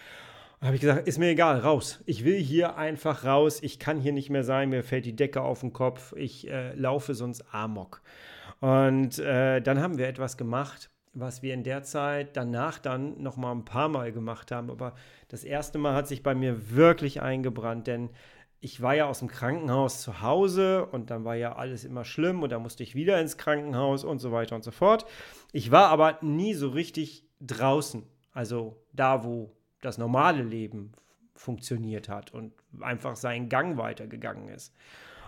Und 0.61 0.67
habe 0.67 0.77
ich 0.77 0.81
gesagt, 0.81 1.07
ist 1.07 1.19
mir 1.19 1.29
egal, 1.29 1.61
raus. 1.61 2.03
Ich 2.07 2.25
will 2.25 2.39
hier 2.39 2.77
einfach 2.77 3.25
raus. 3.25 3.63
Ich 3.63 3.79
kann 3.79 4.01
hier 4.01 4.13
nicht 4.13 4.31
mehr 4.31 4.45
sein. 4.45 4.71
Mir 4.71 4.83
fällt 4.83 5.05
die 5.05 5.17
Decke 5.17 5.43
auf 5.43 5.61
den 5.61 5.73
Kopf. 5.73 6.15
Ich 6.17 6.49
äh, 6.49 6.75
laufe 6.75 7.15
sonst 7.15 7.45
amok. 7.53 8.03
Und 8.61 9.19
äh, 9.19 9.61
dann 9.61 9.81
haben 9.81 9.99
wir 9.99 10.09
etwas 10.09 10.39
gemacht, 10.39 10.91
was 11.13 11.43
wir 11.43 11.53
in 11.53 11.63
der 11.63 11.83
Zeit 11.83 12.37
danach 12.37 12.79
dann 12.79 13.23
noch 13.23 13.37
mal 13.37 13.53
ein 13.53 13.67
paar 13.67 13.89
Mal 13.89 14.13
gemacht 14.13 14.51
haben. 14.51 14.71
Aber 14.71 14.95
das 15.29 15.45
erste 15.45 15.79
Mal 15.79 15.95
hat 15.95 16.09
sich 16.09 16.23
bei 16.23 16.35
mir 16.35 16.71
wirklich 16.71 17.21
eingebrannt, 17.21 17.87
denn 17.87 18.09
ich 18.61 18.81
war 18.81 18.95
ja 18.95 19.07
aus 19.07 19.21
dem 19.21 19.29
Krankenhaus 19.29 20.03
zu 20.03 20.23
Hause 20.23 20.87
und 20.87 21.11
dann 21.11 21.25
war 21.25 21.37
ja 21.37 21.57
alles 21.57 21.85
immer 21.85 22.05
schlimm 22.05 22.43
und 22.43 22.51
dann 22.51 22.63
musste 22.63 22.83
ich 22.83 22.95
wieder 22.95 23.21
ins 23.21 23.37
Krankenhaus 23.37 24.05
und 24.05 24.19
so 24.19 24.33
weiter 24.33 24.57
und 24.57 24.65
so 24.65 24.71
fort. 24.71 25.07
Ich 25.53 25.71
war 25.71 25.89
aber 25.89 26.19
nie 26.23 26.55
so 26.55 26.69
richtig 26.69 27.25
draußen. 27.41 28.05
Also 28.33 28.83
da, 28.93 29.25
wo 29.25 29.57
das 29.81 29.99
normale 29.99 30.43
Leben 30.43 30.93
funktioniert 31.35 32.09
hat 32.09 32.33
und 32.33 32.55
einfach 32.81 33.17
seinen 33.17 33.49
Gang 33.49 33.77
weitergegangen 33.77 34.49
ist. 34.49 34.75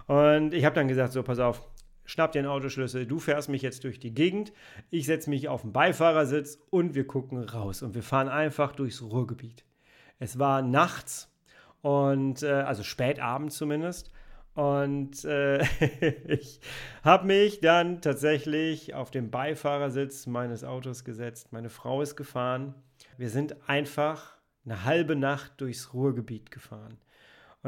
Und 0.07 0.55
ich 0.55 0.65
habe 0.65 0.75
dann 0.75 0.89
gesagt, 0.89 1.13
so, 1.13 1.23
pass 1.23 1.39
auf, 1.39 1.63
schnapp 2.05 2.33
dir 2.33 2.43
den 2.43 2.51
Autoschlüssel, 2.51 3.07
du 3.07 3.19
fährst 3.19 3.51
mich 3.51 3.61
jetzt 3.61 3.85
durch 3.85 4.01
die 4.01 4.15
Gegend, 4.15 4.53
ich 4.91 5.05
setze 5.05 5.29
mich 5.29 5.49
auf 5.49 5.61
den 5.61 5.73
Beifahrersitz 5.73 6.59
und 6.71 6.95
wir 6.95 7.07
gucken 7.07 7.45
raus 7.45 7.83
und 7.83 7.95
wir 7.95 8.03
fahren 8.03 8.29
einfach 8.29 8.73
durchs 8.73 9.03
Ruhrgebiet. 9.03 9.65
Es 10.19 10.39
war 10.39 10.63
nachts 10.63 11.31
und 11.83 12.43
äh, 12.43 12.51
also 12.51 12.83
spät 12.83 13.21
abends 13.21 13.57
zumindest 13.57 14.11
und 14.59 15.25
äh, 15.25 15.63
ich 16.27 16.61
habe 17.05 17.29
mich 17.29 17.61
dann 17.61 18.01
tatsächlich 18.01 18.93
auf 18.93 19.13
den 19.13 19.31
Beifahrersitz 19.31 20.27
meines 20.27 20.65
Autos 20.65 21.05
gesetzt. 21.05 21.53
Meine 21.53 21.71
Frau 21.71 22.03
ist 22.03 22.17
gefahren. 22.17 22.75
Wir 23.19 23.31
sind 23.31 23.69
einfach 23.69 24.37
eine 24.65 24.83
halbe 24.83 25.15
Nacht 25.15 25.61
durchs 25.61 25.95
Ruhrgebiet 25.95 26.51
gefahren. 26.51 26.99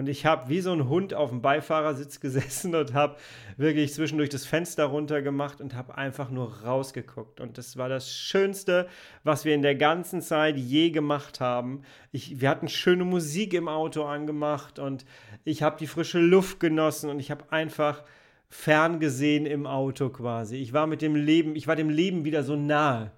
Und 0.00 0.08
ich 0.08 0.24
habe 0.24 0.48
wie 0.48 0.62
so 0.62 0.72
ein 0.72 0.88
Hund 0.88 1.12
auf 1.12 1.28
dem 1.28 1.42
Beifahrersitz 1.42 2.20
gesessen 2.20 2.74
und 2.74 2.94
habe 2.94 3.16
wirklich 3.58 3.92
zwischendurch 3.92 4.30
das 4.30 4.46
Fenster 4.46 4.86
runter 4.86 5.20
gemacht 5.20 5.60
und 5.60 5.74
habe 5.74 5.98
einfach 5.98 6.30
nur 6.30 6.62
rausgeguckt. 6.62 7.38
Und 7.38 7.58
das 7.58 7.76
war 7.76 7.90
das 7.90 8.10
Schönste, 8.10 8.88
was 9.24 9.44
wir 9.44 9.54
in 9.54 9.60
der 9.60 9.74
ganzen 9.74 10.22
Zeit 10.22 10.56
je 10.56 10.88
gemacht 10.88 11.40
haben. 11.40 11.82
Ich, 12.12 12.40
wir 12.40 12.48
hatten 12.48 12.68
schöne 12.68 13.04
Musik 13.04 13.52
im 13.52 13.68
Auto 13.68 14.04
angemacht 14.04 14.78
und 14.78 15.04
ich 15.44 15.62
habe 15.62 15.76
die 15.78 15.86
frische 15.86 16.18
Luft 16.18 16.60
genossen 16.60 17.10
und 17.10 17.20
ich 17.20 17.30
habe 17.30 17.52
einfach 17.52 18.02
ferngesehen 18.48 19.44
im 19.44 19.66
Auto 19.66 20.08
quasi. 20.08 20.56
Ich 20.56 20.72
war 20.72 20.86
mit 20.86 21.02
dem 21.02 21.14
Leben, 21.14 21.56
ich 21.56 21.66
war 21.66 21.76
dem 21.76 21.90
Leben 21.90 22.24
wieder 22.24 22.42
so 22.42 22.56
nahe. 22.56 23.12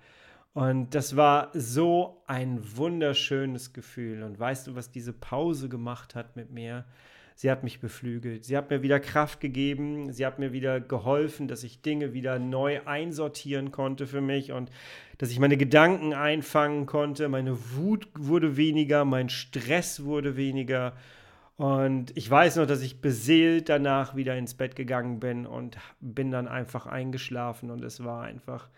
Und 0.54 0.94
das 0.94 1.16
war 1.16 1.50
so 1.54 2.22
ein 2.26 2.60
wunderschönes 2.76 3.72
Gefühl. 3.72 4.22
Und 4.22 4.38
weißt 4.38 4.66
du, 4.66 4.74
was 4.74 4.90
diese 4.90 5.12
Pause 5.12 5.68
gemacht 5.68 6.14
hat 6.14 6.36
mit 6.36 6.50
mir? 6.50 6.84
Sie 7.34 7.50
hat 7.50 7.64
mich 7.64 7.80
beflügelt. 7.80 8.44
Sie 8.44 8.56
hat 8.56 8.68
mir 8.68 8.82
wieder 8.82 9.00
Kraft 9.00 9.40
gegeben. 9.40 10.12
Sie 10.12 10.26
hat 10.26 10.38
mir 10.38 10.52
wieder 10.52 10.80
geholfen, 10.80 11.48
dass 11.48 11.64
ich 11.64 11.80
Dinge 11.80 12.12
wieder 12.12 12.38
neu 12.38 12.80
einsortieren 12.84 13.72
konnte 13.72 14.06
für 14.06 14.20
mich 14.20 14.52
und 14.52 14.70
dass 15.16 15.30
ich 15.30 15.38
meine 15.38 15.56
Gedanken 15.56 16.12
einfangen 16.12 16.84
konnte. 16.84 17.28
Meine 17.30 17.56
Wut 17.74 18.08
wurde 18.14 18.58
weniger, 18.58 19.06
mein 19.06 19.30
Stress 19.30 20.04
wurde 20.04 20.36
weniger. 20.36 20.92
Und 21.56 22.14
ich 22.16 22.30
weiß 22.30 22.56
noch, 22.56 22.66
dass 22.66 22.82
ich 22.82 23.00
beseelt 23.00 23.70
danach 23.70 24.16
wieder 24.16 24.36
ins 24.36 24.54
Bett 24.54 24.76
gegangen 24.76 25.18
bin 25.18 25.46
und 25.46 25.78
bin 26.00 26.30
dann 26.30 26.46
einfach 26.46 26.86
eingeschlafen 26.86 27.70
und 27.70 27.82
es 27.84 28.04
war 28.04 28.22
einfach 28.22 28.68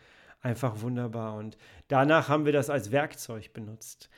einfach 0.45 0.81
wunderbar. 0.81 1.37
Und 1.37 1.57
danach 1.89 2.29
haben 2.29 2.45
wir 2.45 2.53
das 2.53 2.71
als 2.71 2.93
Werkzeug 2.93 3.53
benutzt. 3.53 4.11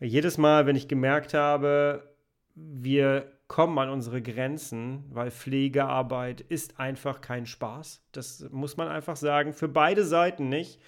Jedes 0.00 0.38
Mal, 0.38 0.66
wenn 0.66 0.76
ich 0.76 0.88
gemerkt 0.88 1.34
habe, 1.34 2.14
wir 2.54 3.32
kommen 3.48 3.78
an 3.78 3.90
unsere 3.90 4.22
Grenzen, 4.22 5.04
weil 5.10 5.30
Pflegearbeit 5.30 6.40
ist 6.40 6.80
einfach 6.80 7.20
kein 7.20 7.46
Spaß. 7.46 8.02
Das 8.12 8.48
muss 8.50 8.76
man 8.76 8.88
einfach 8.88 9.16
sagen. 9.16 9.52
Für 9.52 9.68
beide 9.68 10.04
Seiten 10.04 10.48
nicht. 10.48 10.80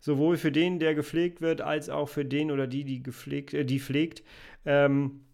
Sowohl 0.00 0.36
für 0.36 0.52
den, 0.52 0.78
der 0.78 0.94
gepflegt 0.94 1.40
wird, 1.40 1.60
als 1.60 1.90
auch 1.90 2.08
für 2.08 2.24
den 2.24 2.50
oder 2.50 2.66
die, 2.66 2.84
die, 2.84 3.02
gepflegt, 3.02 3.52
äh, 3.52 3.64
die 3.64 3.80
pflegt. 3.80 4.22
Ähm, 4.64 5.26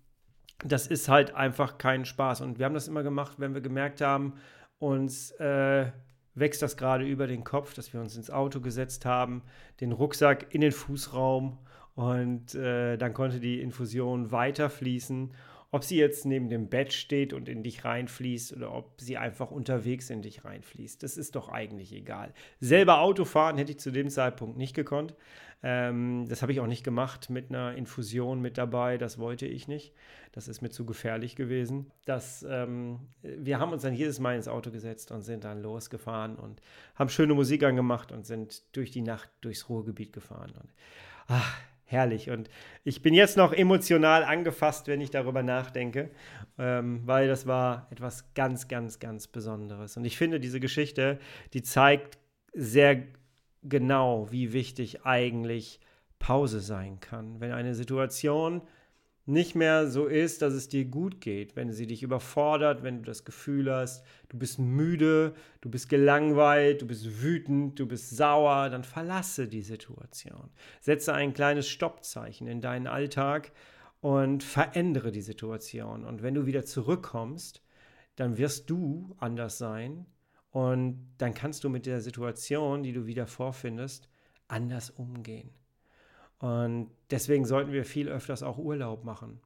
das 0.64 0.86
ist 0.86 1.08
halt 1.08 1.34
einfach 1.34 1.78
kein 1.78 2.04
Spaß. 2.04 2.40
Und 2.40 2.58
wir 2.58 2.64
haben 2.64 2.74
das 2.74 2.88
immer 2.88 3.02
gemacht, 3.02 3.34
wenn 3.38 3.54
wir 3.54 3.60
gemerkt 3.60 4.00
haben, 4.00 4.34
uns 4.78 5.30
äh, 5.32 5.86
wächst 6.36 6.62
das 6.62 6.76
gerade 6.76 7.04
über 7.04 7.26
den 7.26 7.42
Kopf, 7.42 7.74
dass 7.74 7.92
wir 7.92 8.00
uns 8.00 8.16
ins 8.16 8.30
Auto 8.30 8.60
gesetzt 8.60 9.04
haben, 9.04 9.42
den 9.80 9.92
Rucksack 9.92 10.54
in 10.54 10.60
den 10.60 10.72
Fußraum 10.72 11.58
und 11.94 12.54
äh, 12.54 12.96
dann 12.96 13.14
konnte 13.14 13.40
die 13.40 13.60
Infusion 13.60 14.30
weiterfließen. 14.30 15.32
Ob 15.72 15.84
sie 15.84 15.96
jetzt 15.96 16.24
neben 16.24 16.48
dem 16.48 16.68
Bett 16.68 16.92
steht 16.92 17.32
und 17.32 17.48
in 17.48 17.62
dich 17.62 17.84
reinfließt 17.84 18.56
oder 18.56 18.72
ob 18.72 19.00
sie 19.00 19.16
einfach 19.16 19.50
unterwegs 19.50 20.10
in 20.10 20.22
dich 20.22 20.44
reinfließt, 20.44 21.02
das 21.02 21.16
ist 21.16 21.34
doch 21.34 21.48
eigentlich 21.48 21.92
egal. 21.92 22.32
Selber 22.60 23.00
Auto 23.00 23.24
fahren 23.24 23.58
hätte 23.58 23.72
ich 23.72 23.80
zu 23.80 23.90
dem 23.90 24.08
Zeitpunkt 24.08 24.56
nicht 24.56 24.74
gekonnt. 24.74 25.14
Ähm, 25.62 26.26
das 26.28 26.42
habe 26.42 26.52
ich 26.52 26.60
auch 26.60 26.66
nicht 26.66 26.84
gemacht 26.84 27.30
mit 27.30 27.50
einer 27.50 27.74
Infusion 27.74 28.40
mit 28.40 28.58
dabei, 28.58 28.98
das 28.98 29.18
wollte 29.18 29.46
ich 29.46 29.68
nicht. 29.68 29.94
Das 30.32 30.48
ist 30.48 30.60
mir 30.60 30.68
zu 30.68 30.84
gefährlich 30.84 31.34
gewesen. 31.34 31.90
Das, 32.04 32.46
ähm, 32.48 33.00
wir 33.22 33.58
haben 33.58 33.72
uns 33.72 33.82
dann 33.82 33.94
jedes 33.94 34.20
Mal 34.20 34.36
ins 34.36 34.48
Auto 34.48 34.70
gesetzt 34.70 35.10
und 35.10 35.22
sind 35.22 35.44
dann 35.44 35.62
losgefahren 35.62 36.36
und 36.36 36.60
haben 36.94 37.08
schöne 37.08 37.34
Musik 37.34 37.62
angemacht 37.64 38.12
und 38.12 38.26
sind 38.26 38.62
durch 38.76 38.90
die 38.90 39.00
Nacht 39.00 39.30
durchs 39.40 39.68
Ruhrgebiet 39.68 40.12
gefahren. 40.12 40.52
Und 40.60 40.72
ach, 41.26 41.58
herrlich. 41.86 42.30
Und 42.30 42.50
ich 42.84 43.00
bin 43.00 43.14
jetzt 43.14 43.36
noch 43.36 43.52
emotional 43.52 44.24
angefasst, 44.24 44.88
wenn 44.88 45.00
ich 45.00 45.10
darüber 45.10 45.42
nachdenke, 45.42 46.10
ähm, 46.58 47.00
weil 47.04 47.28
das 47.28 47.46
war 47.46 47.86
etwas 47.90 48.34
ganz, 48.34 48.68
ganz, 48.68 48.98
ganz 48.98 49.28
Besonderes. 49.28 49.96
Und 49.96 50.04
ich 50.04 50.16
finde, 50.16 50.38
diese 50.40 50.60
Geschichte, 50.60 51.18
die 51.54 51.62
zeigt 51.62 52.18
sehr 52.52 53.04
genau, 53.62 54.30
wie 54.30 54.52
wichtig 54.52 55.04
eigentlich 55.04 55.80
Pause 56.18 56.60
sein 56.60 57.00
kann. 57.00 57.40
Wenn 57.40 57.52
eine 57.52 57.74
Situation 57.74 58.62
nicht 59.26 59.56
mehr 59.56 59.88
so 59.88 60.06
ist, 60.06 60.40
dass 60.40 60.54
es 60.54 60.68
dir 60.68 60.84
gut 60.84 61.20
geht, 61.20 61.56
wenn 61.56 61.72
sie 61.72 61.88
dich 61.88 62.04
überfordert, 62.04 62.84
wenn 62.84 62.98
du 62.98 63.02
das 63.02 63.24
Gefühl 63.24 63.72
hast, 63.72 64.04
du 64.28 64.38
bist 64.38 64.60
müde, 64.60 65.34
du 65.60 65.68
bist 65.68 65.88
gelangweilt, 65.88 66.82
du 66.82 66.86
bist 66.86 67.22
wütend, 67.22 67.78
du 67.78 67.86
bist 67.86 68.16
sauer, 68.16 68.70
dann 68.70 68.84
verlasse 68.84 69.48
die 69.48 69.62
Situation. 69.62 70.50
Setze 70.80 71.12
ein 71.12 71.34
kleines 71.34 71.68
Stoppzeichen 71.68 72.46
in 72.46 72.60
deinen 72.60 72.86
Alltag 72.86 73.50
und 74.00 74.44
verändere 74.44 75.10
die 75.10 75.22
Situation. 75.22 76.04
Und 76.04 76.22
wenn 76.22 76.34
du 76.34 76.46
wieder 76.46 76.64
zurückkommst, 76.64 77.62
dann 78.14 78.38
wirst 78.38 78.70
du 78.70 79.16
anders 79.18 79.58
sein 79.58 80.06
und 80.50 81.14
dann 81.18 81.34
kannst 81.34 81.64
du 81.64 81.68
mit 81.68 81.84
der 81.84 82.00
Situation, 82.00 82.84
die 82.84 82.92
du 82.92 83.06
wieder 83.06 83.26
vorfindest, 83.26 84.08
anders 84.46 84.90
umgehen. 84.90 85.50
Und 86.38 86.90
deswegen 87.10 87.44
sollten 87.44 87.72
wir 87.72 87.84
viel 87.84 88.08
öfters 88.08 88.42
auch 88.42 88.58
Urlaub 88.58 89.04
machen. 89.04 89.40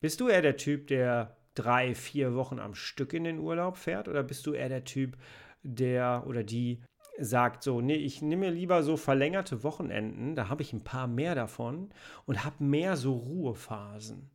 Bist 0.00 0.20
du 0.20 0.28
eher 0.28 0.42
der 0.42 0.56
Typ, 0.56 0.86
der 0.86 1.36
drei, 1.54 1.94
vier 1.94 2.34
Wochen 2.34 2.60
am 2.60 2.74
Stück 2.74 3.12
in 3.12 3.24
den 3.24 3.38
Urlaub 3.38 3.76
fährt? 3.76 4.08
Oder 4.08 4.22
bist 4.22 4.46
du 4.46 4.52
eher 4.52 4.68
der 4.68 4.84
Typ, 4.84 5.16
der 5.62 6.24
oder 6.26 6.44
die 6.44 6.82
sagt 7.18 7.62
so, 7.62 7.80
nee, 7.80 7.94
ich 7.94 8.22
nehme 8.22 8.46
mir 8.46 8.52
lieber 8.52 8.82
so 8.82 8.96
verlängerte 8.96 9.62
Wochenenden, 9.62 10.36
da 10.36 10.48
habe 10.48 10.62
ich 10.62 10.72
ein 10.72 10.84
paar 10.84 11.06
mehr 11.06 11.34
davon 11.34 11.90
und 12.26 12.44
habe 12.44 12.62
mehr 12.62 12.96
so 12.96 13.14
Ruhephasen. 13.14 14.30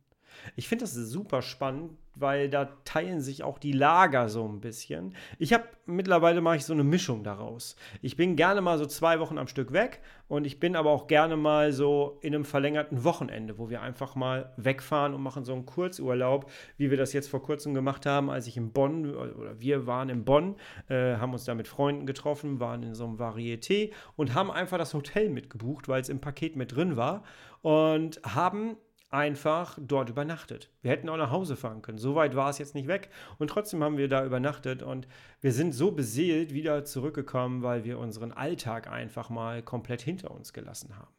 Ich 0.56 0.68
finde 0.68 0.84
das 0.84 0.94
super 0.94 1.42
spannend, 1.42 1.92
weil 2.14 2.50
da 2.50 2.66
teilen 2.84 3.20
sich 3.20 3.42
auch 3.42 3.58
die 3.58 3.72
Lager 3.72 4.28
so 4.28 4.46
ein 4.46 4.60
bisschen. 4.60 5.14
Ich 5.38 5.52
habe 5.52 5.64
mittlerweile 5.86 6.40
mache 6.40 6.56
ich 6.56 6.64
so 6.64 6.72
eine 6.72 6.84
Mischung 6.84 7.24
daraus. 7.24 7.76
Ich 8.02 8.16
bin 8.16 8.36
gerne 8.36 8.60
mal 8.60 8.78
so 8.78 8.86
zwei 8.86 9.18
Wochen 9.20 9.38
am 9.38 9.48
Stück 9.48 9.72
weg 9.72 10.00
und 10.28 10.46
ich 10.46 10.60
bin 10.60 10.76
aber 10.76 10.90
auch 10.90 11.06
gerne 11.06 11.36
mal 11.36 11.72
so 11.72 12.18
in 12.20 12.34
einem 12.34 12.44
verlängerten 12.44 13.04
Wochenende, 13.04 13.58
wo 13.58 13.70
wir 13.70 13.80
einfach 13.80 14.14
mal 14.14 14.52
wegfahren 14.56 15.14
und 15.14 15.22
machen 15.22 15.44
so 15.44 15.52
einen 15.54 15.66
Kurzurlaub, 15.66 16.50
wie 16.76 16.90
wir 16.90 16.98
das 16.98 17.12
jetzt 17.12 17.28
vor 17.28 17.42
kurzem 17.42 17.72
gemacht 17.74 18.04
haben, 18.04 18.30
als 18.30 18.46
ich 18.46 18.56
in 18.56 18.72
Bonn 18.72 19.14
oder 19.14 19.58
wir 19.60 19.86
waren 19.86 20.08
in 20.08 20.24
Bonn, 20.24 20.56
äh, 20.88 21.16
haben 21.16 21.32
uns 21.32 21.44
da 21.44 21.54
mit 21.54 21.68
Freunden 21.68 22.06
getroffen, 22.06 22.60
waren 22.60 22.82
in 22.82 22.94
so 22.94 23.04
einem 23.04 23.16
Varieté 23.16 23.92
und 24.16 24.34
haben 24.34 24.50
einfach 24.50 24.78
das 24.78 24.92
Hotel 24.94 25.30
mitgebucht, 25.30 25.88
weil 25.88 26.02
es 26.02 26.08
im 26.08 26.20
Paket 26.20 26.56
mit 26.56 26.74
drin 26.74 26.96
war 26.96 27.22
und 27.62 28.20
haben 28.24 28.76
einfach 29.12 29.78
dort 29.80 30.08
übernachtet. 30.08 30.70
Wir 30.80 30.90
hätten 30.90 31.08
auch 31.08 31.16
nach 31.16 31.30
Hause 31.30 31.56
fahren 31.56 31.82
können. 31.82 31.98
So 31.98 32.14
weit 32.14 32.34
war 32.34 32.50
es 32.50 32.58
jetzt 32.58 32.74
nicht 32.74 32.88
weg. 32.88 33.10
Und 33.38 33.48
trotzdem 33.48 33.82
haben 33.84 33.98
wir 33.98 34.08
da 34.08 34.24
übernachtet 34.24 34.82
und 34.82 35.06
wir 35.40 35.52
sind 35.52 35.72
so 35.72 35.92
beseelt 35.92 36.54
wieder 36.54 36.84
zurückgekommen, 36.84 37.62
weil 37.62 37.84
wir 37.84 37.98
unseren 37.98 38.32
Alltag 38.32 38.88
einfach 38.88 39.28
mal 39.28 39.62
komplett 39.62 40.00
hinter 40.00 40.30
uns 40.30 40.52
gelassen 40.52 40.96
haben. 40.96 41.12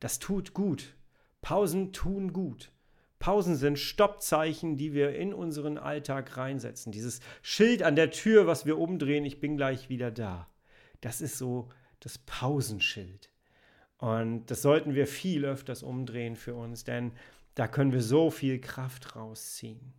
Das 0.00 0.18
tut 0.18 0.54
gut. 0.54 0.94
Pausen 1.42 1.92
tun 1.92 2.32
gut. 2.32 2.70
Pausen 3.18 3.56
sind 3.56 3.78
Stoppzeichen, 3.78 4.76
die 4.76 4.92
wir 4.92 5.16
in 5.16 5.34
unseren 5.34 5.78
Alltag 5.78 6.36
reinsetzen. 6.36 6.92
Dieses 6.92 7.20
Schild 7.42 7.82
an 7.82 7.96
der 7.96 8.10
Tür, 8.10 8.46
was 8.46 8.66
wir 8.66 8.78
umdrehen, 8.78 9.24
ich 9.24 9.40
bin 9.40 9.56
gleich 9.56 9.88
wieder 9.88 10.10
da. 10.10 10.48
Das 11.00 11.20
ist 11.20 11.38
so 11.38 11.68
das 12.00 12.18
Pausenschild. 12.18 13.33
Und 14.04 14.50
das 14.50 14.60
sollten 14.60 14.94
wir 14.94 15.06
viel 15.06 15.46
öfters 15.46 15.82
umdrehen 15.82 16.36
für 16.36 16.54
uns, 16.54 16.84
denn 16.84 17.12
da 17.54 17.66
können 17.66 17.90
wir 17.90 18.02
so 18.02 18.30
viel 18.30 18.60
Kraft 18.60 19.16
rausziehen. 19.16 19.94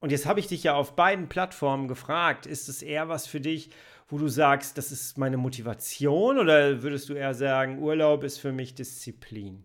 Und 0.00 0.10
jetzt 0.10 0.24
habe 0.24 0.40
ich 0.40 0.46
dich 0.46 0.62
ja 0.62 0.74
auf 0.74 0.96
beiden 0.96 1.28
Plattformen 1.28 1.86
gefragt, 1.86 2.46
ist 2.46 2.70
es 2.70 2.80
eher 2.80 3.10
was 3.10 3.26
für 3.26 3.42
dich, 3.42 3.68
wo 4.08 4.16
du 4.16 4.28
sagst, 4.28 4.78
das 4.78 4.90
ist 4.90 5.18
meine 5.18 5.36
Motivation 5.36 6.38
oder 6.38 6.82
würdest 6.82 7.10
du 7.10 7.12
eher 7.12 7.34
sagen, 7.34 7.78
Urlaub 7.78 8.24
ist 8.24 8.38
für 8.38 8.52
mich 8.52 8.74
Disziplin? 8.74 9.62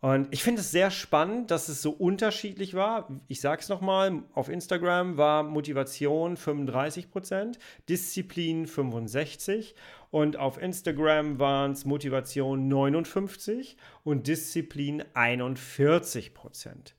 Und 0.00 0.28
ich 0.30 0.44
finde 0.44 0.60
es 0.60 0.70
sehr 0.70 0.92
spannend, 0.92 1.50
dass 1.50 1.68
es 1.68 1.82
so 1.82 1.90
unterschiedlich 1.90 2.74
war. 2.74 3.08
Ich 3.26 3.40
sage 3.40 3.62
es 3.62 3.68
nochmal, 3.68 4.22
auf 4.32 4.48
Instagram 4.48 5.16
war 5.16 5.42
Motivation 5.42 6.36
35%, 6.36 7.58
Disziplin 7.88 8.66
65% 8.66 9.74
und 10.10 10.36
auf 10.36 10.62
Instagram 10.62 11.40
waren 11.40 11.72
es 11.72 11.84
Motivation 11.84 12.72
59% 12.72 13.74
und 14.04 14.28
Disziplin 14.28 15.02
41%. 15.14 16.94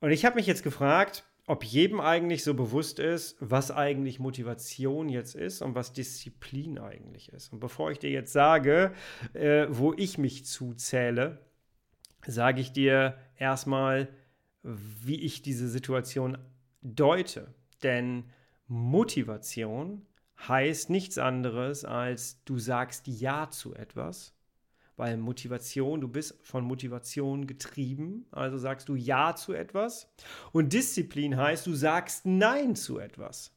Und 0.00 0.10
ich 0.10 0.24
habe 0.24 0.34
mich 0.34 0.48
jetzt 0.48 0.64
gefragt, 0.64 1.22
ob 1.46 1.62
jedem 1.62 2.00
eigentlich 2.00 2.42
so 2.42 2.54
bewusst 2.54 2.98
ist, 2.98 3.36
was 3.38 3.70
eigentlich 3.70 4.18
Motivation 4.18 5.08
jetzt 5.08 5.36
ist 5.36 5.62
und 5.62 5.76
was 5.76 5.92
Disziplin 5.92 6.80
eigentlich 6.80 7.32
ist. 7.32 7.52
Und 7.52 7.60
bevor 7.60 7.92
ich 7.92 8.00
dir 8.00 8.10
jetzt 8.10 8.32
sage, 8.32 8.92
äh, 9.32 9.66
wo 9.70 9.94
ich 9.96 10.18
mich 10.18 10.44
zuzähle, 10.44 11.45
sage 12.26 12.60
ich 12.60 12.72
dir 12.72 13.16
erstmal, 13.36 14.08
wie 14.62 15.20
ich 15.20 15.42
diese 15.42 15.68
Situation 15.68 16.38
deute. 16.82 17.54
Denn 17.82 18.24
Motivation 18.66 20.06
heißt 20.48 20.90
nichts 20.90 21.18
anderes 21.18 21.84
als 21.84 22.42
du 22.44 22.58
sagst 22.58 23.06
Ja 23.06 23.48
zu 23.50 23.74
etwas, 23.74 24.34
weil 24.96 25.16
Motivation, 25.16 26.00
du 26.00 26.08
bist 26.08 26.38
von 26.42 26.64
Motivation 26.64 27.46
getrieben, 27.46 28.26
also 28.32 28.58
sagst 28.58 28.88
du 28.88 28.96
Ja 28.96 29.34
zu 29.34 29.52
etwas. 29.52 30.12
Und 30.52 30.72
Disziplin 30.72 31.36
heißt, 31.36 31.66
du 31.66 31.74
sagst 31.74 32.26
Nein 32.26 32.76
zu 32.76 32.98
etwas. 32.98 33.52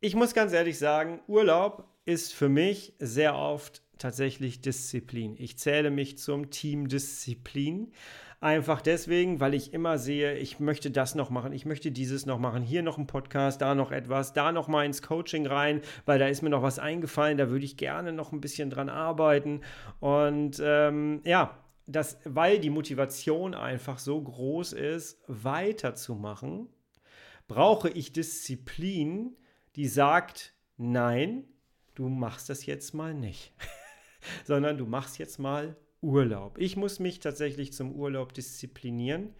Ich 0.00 0.14
muss 0.14 0.34
ganz 0.34 0.52
ehrlich 0.52 0.78
sagen, 0.78 1.20
Urlaub 1.26 1.88
ist 2.04 2.34
für 2.34 2.48
mich 2.48 2.94
sehr 2.98 3.36
oft 3.36 3.82
tatsächlich 4.02 4.60
Disziplin. 4.60 5.36
Ich 5.38 5.58
zähle 5.58 5.90
mich 5.90 6.18
zum 6.18 6.50
Team 6.50 6.88
Disziplin. 6.88 7.92
Einfach 8.40 8.82
deswegen, 8.82 9.38
weil 9.38 9.54
ich 9.54 9.72
immer 9.72 9.98
sehe, 9.98 10.34
ich 10.36 10.58
möchte 10.58 10.90
das 10.90 11.14
noch 11.14 11.30
machen, 11.30 11.52
ich 11.52 11.64
möchte 11.64 11.92
dieses 11.92 12.26
noch 12.26 12.40
machen, 12.40 12.64
hier 12.64 12.82
noch 12.82 12.98
ein 12.98 13.06
Podcast, 13.06 13.62
da 13.62 13.76
noch 13.76 13.92
etwas, 13.92 14.32
da 14.32 14.50
noch 14.50 14.66
mal 14.66 14.84
ins 14.84 15.00
Coaching 15.00 15.46
rein, 15.46 15.80
weil 16.06 16.18
da 16.18 16.26
ist 16.26 16.42
mir 16.42 16.50
noch 16.50 16.62
was 16.62 16.80
eingefallen, 16.80 17.38
da 17.38 17.50
würde 17.50 17.64
ich 17.64 17.76
gerne 17.76 18.12
noch 18.12 18.32
ein 18.32 18.40
bisschen 18.40 18.68
dran 18.68 18.88
arbeiten. 18.88 19.60
Und 20.00 20.60
ähm, 20.60 21.20
ja, 21.24 21.56
das, 21.86 22.18
weil 22.24 22.58
die 22.58 22.70
Motivation 22.70 23.54
einfach 23.54 24.00
so 24.00 24.20
groß 24.20 24.72
ist, 24.72 25.20
weiterzumachen, 25.28 26.68
brauche 27.46 27.90
ich 27.90 28.12
Disziplin, 28.12 29.36
die 29.76 29.86
sagt, 29.86 30.52
nein, 30.76 31.44
du 31.94 32.08
machst 32.08 32.48
das 32.48 32.66
jetzt 32.66 32.92
mal 32.92 33.14
nicht. 33.14 33.52
sondern 34.44 34.78
du 34.78 34.86
machst 34.86 35.18
jetzt 35.18 35.38
mal 35.38 35.76
Urlaub. 36.00 36.58
Ich 36.58 36.76
muss 36.76 36.98
mich 36.98 37.20
tatsächlich 37.20 37.72
zum 37.72 37.92
Urlaub 37.92 38.32
disziplinieren. 38.34 39.34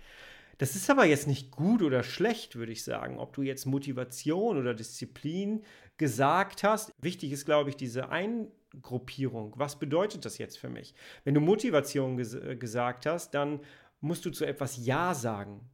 Das 0.59 0.77
ist 0.77 0.89
aber 0.91 1.07
jetzt 1.07 1.27
nicht 1.27 1.51
gut 1.51 1.83
oder 1.83 2.05
schlecht, 2.05 2.55
würde 2.55 2.71
ich 2.71 2.85
sagen, 2.85 3.19
ob 3.19 3.33
du 3.33 3.43
jetzt 3.43 3.67
Motivation 3.67 4.57
oder 4.59 4.75
Disziplin 4.75 5.65
gesagt 5.97 6.62
hast. 6.62 6.93
Wichtig 7.01 7.33
ist, 7.33 7.47
glaube 7.47 7.71
ich, 7.71 7.77
diese 7.77 8.11
Eingruppierung. 8.11 9.55
Was 9.57 9.79
bedeutet 9.79 10.25
das 10.25 10.39
jetzt 10.39 10.59
für 10.59 10.69
mich? 10.69 10.95
Wenn 11.25 11.35
du 11.35 11.41
Motivation 11.41 12.17
ges 12.17 12.35
äh, 12.35 12.55
gesagt 12.55 13.07
hast, 13.07 13.35
dann 13.35 13.61
musst 14.01 14.25
du 14.25 14.31
zu 14.31 14.45
etwas 14.45 14.85
Ja 14.85 15.15
sagen. 15.15 15.69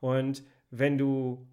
Und 0.00 0.44
wenn 0.70 0.96
du 0.96 1.46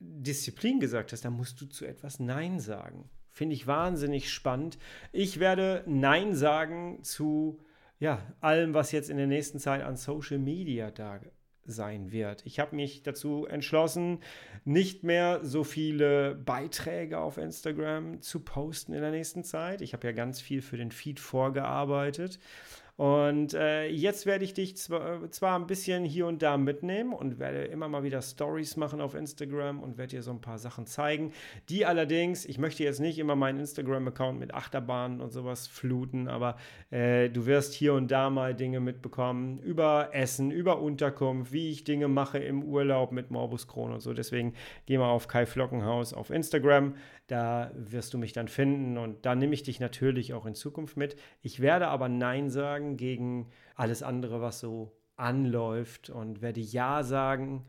Disziplin 0.00 0.80
gesagt 0.80 1.12
hast, 1.12 1.24
dann 1.24 1.32
musst 1.32 1.60
du 1.60 1.66
zu 1.66 1.86
etwas 1.86 2.18
Nein 2.18 2.60
sagen. 2.60 3.08
Finde 3.32 3.54
ich 3.54 3.66
wahnsinnig 3.66 4.30
spannend. 4.30 4.78
Ich 5.10 5.40
werde 5.40 5.82
Nein 5.86 6.34
sagen 6.34 7.02
zu 7.02 7.58
ja, 7.98 8.20
allem, 8.40 8.74
was 8.74 8.92
jetzt 8.92 9.10
in 9.10 9.16
der 9.16 9.26
nächsten 9.26 9.58
Zeit 9.58 9.82
an 9.82 9.96
Social 9.96 10.38
Media 10.38 10.90
da 10.90 11.20
sein 11.64 12.10
wird. 12.12 12.44
Ich 12.44 12.58
habe 12.58 12.74
mich 12.74 13.02
dazu 13.02 13.46
entschlossen, 13.46 14.18
nicht 14.64 15.04
mehr 15.04 15.40
so 15.42 15.64
viele 15.64 16.34
Beiträge 16.34 17.18
auf 17.18 17.38
Instagram 17.38 18.20
zu 18.20 18.40
posten 18.40 18.92
in 18.92 19.00
der 19.00 19.12
nächsten 19.12 19.44
Zeit. 19.44 19.80
Ich 19.80 19.92
habe 19.92 20.06
ja 20.06 20.12
ganz 20.12 20.40
viel 20.40 20.60
für 20.60 20.76
den 20.76 20.90
Feed 20.90 21.20
vorgearbeitet 21.20 22.38
und 23.02 23.52
äh, 23.54 23.88
jetzt 23.88 24.26
werde 24.26 24.44
ich 24.44 24.54
dich 24.54 24.76
zwar, 24.76 25.28
zwar, 25.32 25.58
ein 25.58 25.66
bisschen 25.66 26.04
hier 26.04 26.28
und 26.28 26.40
da 26.40 26.56
mitnehmen 26.56 27.12
und 27.12 27.40
werde 27.40 27.64
immer 27.64 27.88
mal 27.88 28.04
wieder 28.04 28.22
Stories 28.22 28.76
machen 28.76 29.00
auf 29.00 29.16
Instagram 29.16 29.82
und 29.82 29.98
werde 29.98 30.10
dir 30.10 30.22
so 30.22 30.30
ein 30.30 30.40
paar 30.40 30.58
Sachen 30.58 30.86
zeigen, 30.86 31.32
die 31.68 31.84
allerdings, 31.84 32.44
ich 32.44 32.58
möchte 32.58 32.84
jetzt 32.84 33.00
nicht 33.00 33.18
immer 33.18 33.34
meinen 33.34 33.58
Instagram-Account 33.58 34.38
mit 34.38 34.54
Achterbahnen 34.54 35.20
und 35.20 35.32
sowas 35.32 35.66
fluten, 35.66 36.28
aber 36.28 36.56
äh, 36.92 37.28
du 37.28 37.44
wirst 37.46 37.74
hier 37.74 37.94
und 37.94 38.08
da 38.12 38.30
mal 38.30 38.54
Dinge 38.54 38.78
mitbekommen 38.78 39.58
über 39.58 40.10
Essen, 40.12 40.52
über 40.52 40.80
Unterkunft, 40.80 41.52
wie 41.52 41.72
ich 41.72 41.82
Dinge 41.82 42.06
mache 42.06 42.38
im 42.38 42.62
Urlaub 42.62 43.10
mit 43.10 43.32
Morbus 43.32 43.66
Crohn 43.66 43.90
und 43.90 43.98
so. 43.98 44.14
Deswegen 44.14 44.54
geh 44.86 44.96
mal 44.96 45.10
auf 45.10 45.26
Kai 45.26 45.44
Flockenhaus 45.44 46.14
auf 46.14 46.30
Instagram. 46.30 46.94
Da 47.26 47.70
wirst 47.74 48.14
du 48.14 48.18
mich 48.18 48.32
dann 48.32 48.48
finden 48.48 48.98
und 48.98 49.24
da 49.24 49.34
nehme 49.34 49.54
ich 49.54 49.62
dich 49.62 49.80
natürlich 49.80 50.34
auch 50.34 50.44
in 50.44 50.54
Zukunft 50.54 50.96
mit. 50.96 51.16
Ich 51.40 51.60
werde 51.60 51.88
aber 51.88 52.08
Nein 52.08 52.50
sagen 52.50 52.96
gegen 52.96 53.48
alles 53.74 54.02
andere, 54.02 54.40
was 54.40 54.60
so 54.60 54.92
anläuft 55.16 56.10
und 56.10 56.42
werde 56.42 56.60
Ja 56.60 57.02
sagen 57.02 57.64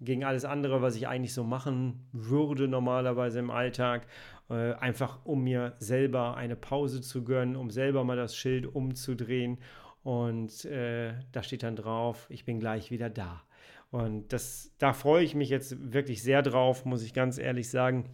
gegen 0.00 0.24
alles 0.24 0.44
andere, 0.44 0.82
was 0.82 0.96
ich 0.96 1.08
eigentlich 1.08 1.34
so 1.34 1.44
machen 1.44 2.08
würde 2.12 2.68
normalerweise 2.68 3.38
im 3.38 3.50
Alltag, 3.50 4.06
äh, 4.48 4.72
einfach 4.72 5.24
um 5.24 5.44
mir 5.44 5.74
selber 5.78 6.36
eine 6.36 6.56
Pause 6.56 7.02
zu 7.02 7.22
gönnen, 7.22 7.56
um 7.56 7.70
selber 7.70 8.02
mal 8.02 8.16
das 8.16 8.34
Schild 8.34 8.66
umzudrehen 8.66 9.58
und 10.02 10.64
äh, 10.64 11.12
da 11.32 11.42
steht 11.42 11.62
dann 11.62 11.76
drauf, 11.76 12.26
ich 12.30 12.44
bin 12.44 12.58
gleich 12.58 12.90
wieder 12.90 13.10
da. 13.10 13.42
Und 13.90 14.32
das, 14.32 14.72
da 14.78 14.92
freue 14.92 15.24
ich 15.24 15.34
mich 15.34 15.50
jetzt 15.50 15.92
wirklich 15.92 16.22
sehr 16.22 16.42
drauf, 16.42 16.84
muss 16.84 17.02
ich 17.02 17.12
ganz 17.12 17.38
ehrlich 17.38 17.70
sagen 17.70 18.08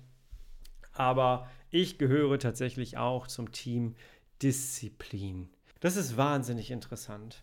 aber 0.98 1.48
ich 1.70 1.98
gehöre 1.98 2.38
tatsächlich 2.38 2.96
auch 2.96 3.26
zum 3.26 3.52
Team 3.52 3.94
Disziplin. 4.42 5.48
Das 5.80 5.96
ist 5.96 6.16
wahnsinnig 6.16 6.70
interessant. 6.70 7.42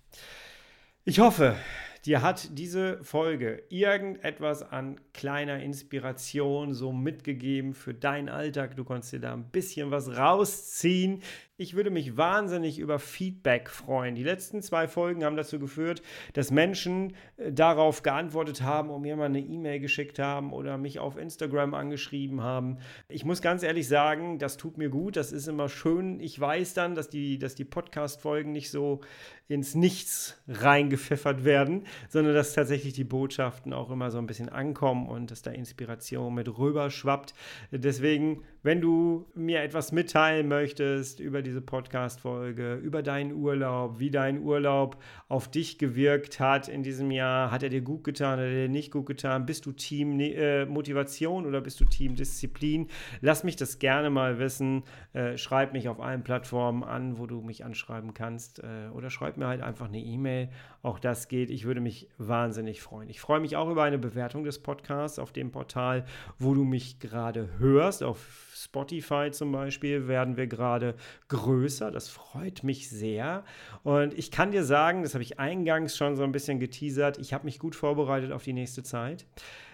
Ich 1.06 1.20
hoffe, 1.20 1.58
dir 2.06 2.22
hat 2.22 2.58
diese 2.58 3.04
Folge 3.04 3.63
irgendetwas 3.70 4.63
an 4.63 5.02
kleiner 5.13 5.62
Inspiration 5.62 6.74
so 6.74 6.94
mitgegeben 6.94 7.74
für 7.74 7.94
deinen 7.94 8.30
Alltag. 8.30 8.78
Du 8.78 8.86
konntest 8.86 9.12
dir 9.12 9.20
da 9.20 9.34
ein 9.34 9.50
bisschen 9.50 9.92
was 9.92 10.16
rausziehen. 10.16 11.22
Ich 11.56 11.76
würde 11.76 11.92
mich 11.92 12.18
wahnsinnig 12.18 12.80
über 12.80 12.98
Feedback 12.98 13.70
freuen. 13.70 14.16
Die 14.16 14.24
letzten 14.24 14.63
zwei 14.63 14.88
Folgen 14.88 15.24
haben 15.24 15.36
dazu 15.36 15.60
geführt, 15.60 16.02
dass 16.34 16.50
Menschen 16.50 17.13
äh, 17.38 17.52
darauf 17.52 18.02
geantwortet 18.02 18.63
haben 18.63 18.89
und 18.89 19.04
mir 19.04 19.16
mal 19.16 19.26
eine 19.26 19.39
E-Mail 19.39 19.80
geschickt 19.80 20.18
haben 20.18 20.52
oder 20.52 20.80
mich 20.80 20.98
auf 20.98 21.16
Instagram 21.16 21.76
angeschrieben 21.76 22.42
haben. 22.42 22.80
Ich 23.08 23.24
muss 23.24 23.44
ganz 23.44 23.62
ehrlich 23.62 23.88
sagen, 23.88 24.39
das 24.39 24.58
tut 24.58 24.80
mir 24.80 24.89
gut. 24.89 25.16
Das 25.16 25.32
ist 25.32 25.48
immer 25.48 25.70
schön. 25.70 26.20
Ich 26.22 26.39
weiß 26.39 26.74
dann, 26.74 26.96
dass 26.96 27.10
die, 27.10 27.38
dass 27.38 27.54
die 27.54 27.66
Podcast-Folgen 27.66 28.52
nicht 28.52 28.72
so 28.72 29.02
ins 29.48 29.76
Nichts 29.76 30.42
reingepfeffert 30.48 31.46
werden, 31.46 31.86
sondern 32.10 32.34
dass 32.34 32.54
tatsächlich 32.54 32.94
die 32.94 33.04
Botschaften 33.04 33.74
auch 33.74 33.92
immer 33.92 34.10
so 34.10 34.18
ein 34.18 34.26
bisschen 34.26 34.50
ankommen 34.50 35.08
und 35.08 35.30
dass 35.30 35.44
da 35.44 35.52
Inspiration 35.52 36.34
mit 36.34 36.58
rüber 36.58 36.89
schwappt. 36.89 37.36
Deswegen, 37.70 38.44
wenn 38.63 38.82
du 38.82 39.28
mir 39.36 39.62
etwas 39.62 39.92
mitteilen 39.92 40.48
möchtest 40.48 41.20
über 41.20 41.42
diese 41.43 41.62
Podcast-Folge, 41.62 42.75
über 42.75 43.03
deinen 43.03 43.34
Urlaub, 43.34 43.99
wie 43.99 44.10
dein 44.10 44.41
Urlaub 44.41 44.97
auf 45.27 45.51
dich 45.51 45.77
gewirkt 45.77 46.39
hat 46.39 46.67
in 46.67 46.84
diesem 46.84 47.12
Jahr. 47.12 47.51
Hat 47.51 47.63
er 47.63 47.69
dir 47.69 47.82
gut 47.82 48.03
getan, 48.03 48.39
hat 48.39 48.45
er 48.45 48.51
dir 48.51 48.69
nicht 48.69 48.91
gut 48.91 49.06
getan? 49.06 49.45
Bist 49.45 49.65
du 49.65 49.71
Team 49.71 50.19
äh, 50.19 50.65
Motivation 50.65 51.45
oder 51.45 51.62
bist 51.62 51.79
du 51.82 51.86
Team 51.86 52.15
Disziplin? 52.15 52.88
Lass 53.21 53.43
mich 53.43 53.56
das 53.56 53.79
gerne 53.79 54.10
mal 54.10 54.39
wissen. 54.39 54.84
Äh, 55.13 55.38
schreib 55.38 55.73
mich 55.73 55.89
auf 55.89 55.99
allen 55.99 56.23
Plattformen 56.23 56.84
an, 56.84 57.17
wo 57.19 57.27
du 57.27 57.41
mich 57.41 57.65
anschreiben 57.65 58.13
kannst. 58.13 58.60
Äh, 58.60 58.89
oder 58.93 59.10
schreib 59.10 59.38
mir 59.38 59.47
halt 59.47 59.62
einfach 59.62 59.88
eine 59.88 59.99
E-Mail. 59.99 60.49
Auch 60.82 60.99
das 60.99 61.27
geht. 61.27 61.49
Ich 61.49 61.65
würde 61.65 61.82
mich 61.82 62.10
wahnsinnig 62.17 62.82
freuen. 62.82 63.10
Ich 63.10 63.21
freue 63.21 63.39
mich 63.39 63.56
auch 63.56 63.69
über 63.69 63.84
eine 63.84 63.97
Bewertung 63.97 64.43
des 64.43 64.60
Podcasts 64.60 65.19
auf 65.19 65.32
dem 65.32 65.51
Portal, 65.51 66.06
wo 66.39 66.53
du 66.53 66.63
mich 66.63 66.99
gerade 66.99 67.49
hörst, 67.60 68.03
auf 68.03 68.51
Spotify 68.56 69.29
zum 69.32 69.51
Beispiel 69.51 70.08
werden 70.08 70.38
wir 70.38 70.47
gerade 70.47 70.95
größer. 71.34 71.91
Das 71.91 72.10
freut 72.10 72.63
mich 72.63 72.89
sehr. 72.89 73.43
Und 73.84 74.13
ich 74.13 74.32
kann 74.32 74.52
dir 74.52 74.63
sagen, 74.63 75.04
das 75.04 75.13
habe 75.13 75.24
ich 75.24 75.39
eingangs 75.39 75.98
schon 75.98 76.15
so 76.15 76.24
ein 76.24 76.32
bisschen 76.32 76.60
geteasert, 76.60 77.17
ich 77.17 77.34
habe 77.34 77.46
mich 77.46 77.60
gut 77.60 77.76
vorbereitet 77.76 78.32
auf 78.32 78.43
die 78.43 78.54
nächste 78.54 78.84
Zeit. 78.84 79.26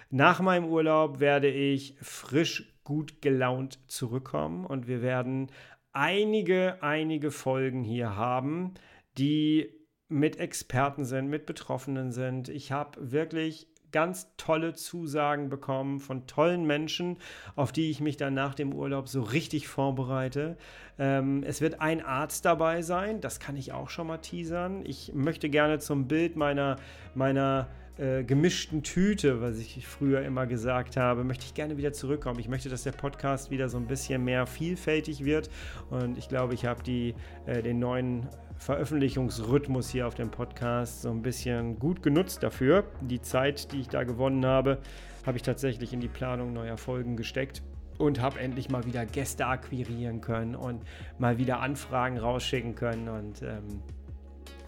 Nach 0.10 0.40
meinem 0.40 0.66
Urlaub 0.66 1.20
werde 1.20 1.50
ich 1.50 1.96
frisch 2.02 2.74
gut 2.84 3.22
gelaunt 3.22 3.80
zurückkommen 3.88 4.66
und 4.66 4.88
wir 4.88 5.04
werden 5.04 5.52
einige, 5.92 6.82
einige 6.82 7.30
Folgen 7.30 7.84
hier 7.84 8.16
haben, 8.16 8.74
die 9.18 9.72
mit 10.08 10.40
Experten 10.40 11.06
sind, 11.06 11.28
mit 11.28 11.46
Betroffenen 11.46 12.12
sind. 12.12 12.50
Ich 12.50 12.72
habe 12.72 13.12
wirklich 13.12 13.68
ganz 13.92 14.32
tolle 14.38 14.74
Zusagen 14.74 15.50
bekommen 15.50 16.00
von 16.00 16.28
tollen 16.28 16.66
Menschen, 16.66 17.18
auf 17.56 17.72
die 17.72 17.90
ich 17.90 18.02
mich 18.02 18.18
dann 18.18 18.34
nach 18.34 18.56
dem 18.56 18.74
Urlaub 18.74 19.10
so 19.10 19.22
richtig 19.22 19.68
vorbereite. 19.68 20.58
Ähm, 20.98 21.44
es 21.44 21.62
wird 21.62 21.82
ein 21.82 22.04
Arzt 22.04 22.46
dabei 22.46 22.82
sein, 22.82 23.22
das 23.22 23.40
kann 23.40 23.56
ich 23.56 23.74
auch 23.74 23.90
schon 23.90 24.08
mal 24.08 24.18
teasern. 24.18 24.84
Ich 24.86 25.14
möchte 25.14 25.50
gerne 25.50 25.80
zum 25.80 26.08
Bild 26.08 26.36
meiner, 26.36 26.78
meiner 27.16 27.68
äh, 28.00 28.24
gemischten 28.24 28.82
Tüte, 28.82 29.42
was 29.42 29.58
ich 29.58 29.86
früher 29.86 30.22
immer 30.22 30.48
gesagt 30.48 30.96
habe, 30.96 31.24
möchte 31.26 31.46
ich 31.46 31.54
gerne 31.54 31.78
wieder 31.78 31.92
zurückkommen. 31.92 32.40
Ich 32.40 32.48
möchte, 32.48 32.70
dass 32.70 32.84
der 32.84 32.94
Podcast 32.94 33.52
wieder 33.52 33.68
so 33.68 33.78
ein 33.78 33.88
bisschen 33.88 34.24
mehr 34.24 34.48
vielfältig 34.48 35.26
wird 35.26 35.50
und 35.90 36.18
ich 36.18 36.30
glaube, 36.30 36.54
ich 36.54 36.66
habe 36.66 36.82
äh, 36.90 37.62
den 37.62 37.80
neuen 37.80 38.28
Veröffentlichungsrhythmus 38.60 39.90
hier 39.90 40.06
auf 40.06 40.16
dem 40.16 40.30
Podcast 40.30 41.02
so 41.02 41.10
ein 41.10 41.22
bisschen 41.22 41.80
gut 41.80 42.04
genutzt 42.04 42.44
dafür. 42.44 42.84
Die 43.02 43.22
Zeit, 43.22 43.72
die 43.72 43.80
ich 43.80 43.88
da 43.88 44.04
gewonnen 44.04 44.46
habe, 44.46 44.80
habe 45.26 45.38
ich 45.38 45.44
tatsächlich 45.44 45.94
in 45.94 46.02
die 46.02 46.10
Planung 46.10 46.54
neuer 46.54 46.78
Folgen 46.78 47.16
gesteckt 47.16 47.64
und 47.98 48.22
habe 48.22 48.40
endlich 48.40 48.70
mal 48.70 48.86
wieder 48.86 49.06
Gäste 49.06 49.46
akquirieren 49.46 50.20
können 50.20 50.56
und 50.56 50.84
mal 51.18 51.38
wieder 51.38 51.62
Anfragen 51.62 52.18
rausschicken 52.18 52.76
können 52.76 53.08
und 53.08 53.42
ähm, 53.42 53.82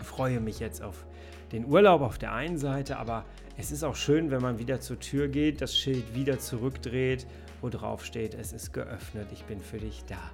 freue 0.01 0.39
mich 0.39 0.59
jetzt 0.59 0.81
auf 0.81 1.05
den 1.51 1.65
Urlaub 1.65 2.01
auf 2.01 2.17
der 2.17 2.31
einen 2.31 2.57
Seite, 2.57 2.97
aber 2.97 3.25
es 3.57 3.71
ist 3.71 3.83
auch 3.83 3.95
schön, 3.95 4.31
wenn 4.31 4.41
man 4.41 4.57
wieder 4.57 4.79
zur 4.79 4.99
Tür 4.99 5.27
geht, 5.27 5.59
das 5.61 5.77
Schild 5.77 6.15
wieder 6.15 6.39
zurückdreht, 6.39 7.27
wo 7.59 7.67
drauf 7.67 8.05
steht, 8.05 8.35
es 8.35 8.53
ist 8.53 8.71
geöffnet, 8.71 9.27
ich 9.33 9.43
bin 9.43 9.59
für 9.59 9.79
dich 9.79 10.05
da. 10.05 10.31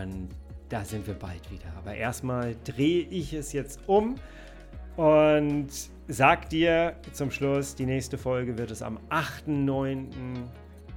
Und 0.00 0.28
da 0.70 0.84
sind 0.84 1.06
wir 1.06 1.14
bald 1.14 1.50
wieder. 1.50 1.66
Aber 1.76 1.94
erstmal 1.94 2.56
drehe 2.64 3.02
ich 3.02 3.34
es 3.34 3.52
jetzt 3.52 3.80
um 3.86 4.14
und 4.96 5.68
sag 6.08 6.48
dir 6.48 6.96
zum 7.12 7.30
Schluss, 7.30 7.74
die 7.74 7.86
nächste 7.86 8.16
Folge 8.16 8.56
wird 8.56 8.70
es 8.70 8.80
am 8.80 8.98
8.9. 9.10 10.06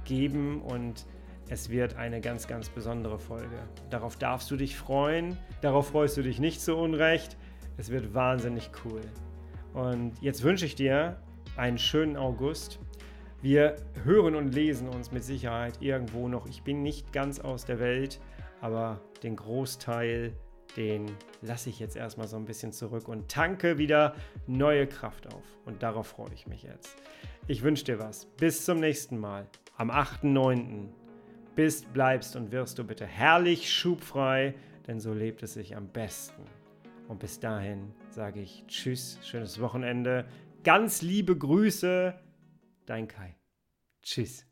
geben 0.04 0.62
und 0.62 1.04
es 1.48 1.68
wird 1.68 1.96
eine 1.96 2.20
ganz, 2.20 2.46
ganz 2.46 2.70
besondere 2.70 3.18
Folge. 3.18 3.58
Darauf 3.90 4.16
darfst 4.16 4.50
du 4.50 4.56
dich 4.56 4.76
freuen. 4.76 5.36
Darauf 5.60 5.88
freust 5.88 6.16
du 6.16 6.22
dich 6.22 6.40
nicht 6.40 6.62
zu 6.62 6.76
Unrecht. 6.76 7.36
Es 7.76 7.90
wird 7.90 8.14
wahnsinnig 8.14 8.70
cool. 8.84 9.02
Und 9.74 10.12
jetzt 10.22 10.42
wünsche 10.42 10.64
ich 10.64 10.74
dir 10.74 11.18
einen 11.56 11.78
schönen 11.78 12.16
August. 12.16 12.78
Wir 13.42 13.76
hören 14.04 14.36
und 14.36 14.54
lesen 14.54 14.88
uns 14.88 15.12
mit 15.12 15.22
Sicherheit 15.22 15.74
irgendwo 15.80 16.28
noch. 16.28 16.46
Ich 16.46 16.62
bin 16.62 16.82
nicht 16.82 17.12
ganz 17.12 17.40
aus 17.40 17.66
der 17.66 17.78
Welt 17.78 18.20
aber 18.64 18.98
den 19.24 19.36
Großteil, 19.36 20.32
den 20.76 21.10
lasse 21.40 21.70
ich 21.70 21.80
jetzt 21.80 21.96
erstmal 21.96 22.28
so 22.28 22.36
ein 22.36 22.44
bisschen 22.44 22.72
zurück 22.72 23.08
und 23.08 23.30
tanke 23.30 23.78
wieder 23.78 24.14
neue 24.46 24.86
Kraft 24.86 25.32
auf. 25.34 25.42
Und 25.64 25.82
darauf 25.82 26.06
freue 26.06 26.32
ich 26.34 26.46
mich 26.46 26.62
jetzt. 26.62 26.96
Ich 27.48 27.62
wünsche 27.62 27.84
dir 27.84 27.98
was. 27.98 28.26
Bis 28.36 28.64
zum 28.64 28.80
nächsten 28.80 29.18
Mal. 29.18 29.48
Am 29.76 29.90
8.9. 29.90 30.88
Bist, 31.56 31.92
bleibst 31.92 32.36
und 32.36 32.52
wirst 32.52 32.78
du 32.78 32.84
bitte 32.84 33.06
herrlich 33.06 33.72
schubfrei, 33.72 34.54
denn 34.86 35.00
so 35.00 35.14
lebt 35.14 35.42
es 35.42 35.54
sich 35.54 35.76
am 35.76 35.88
besten. 35.88 36.42
Und 37.08 37.20
bis 37.20 37.38
dahin 37.38 37.92
sage 38.10 38.40
ich 38.40 38.64
Tschüss, 38.66 39.18
schönes 39.22 39.60
Wochenende, 39.60 40.26
ganz 40.64 41.00
liebe 41.02 41.36
Grüße, 41.36 42.18
dein 42.86 43.06
Kai. 43.06 43.36
Tschüss. 44.02 44.46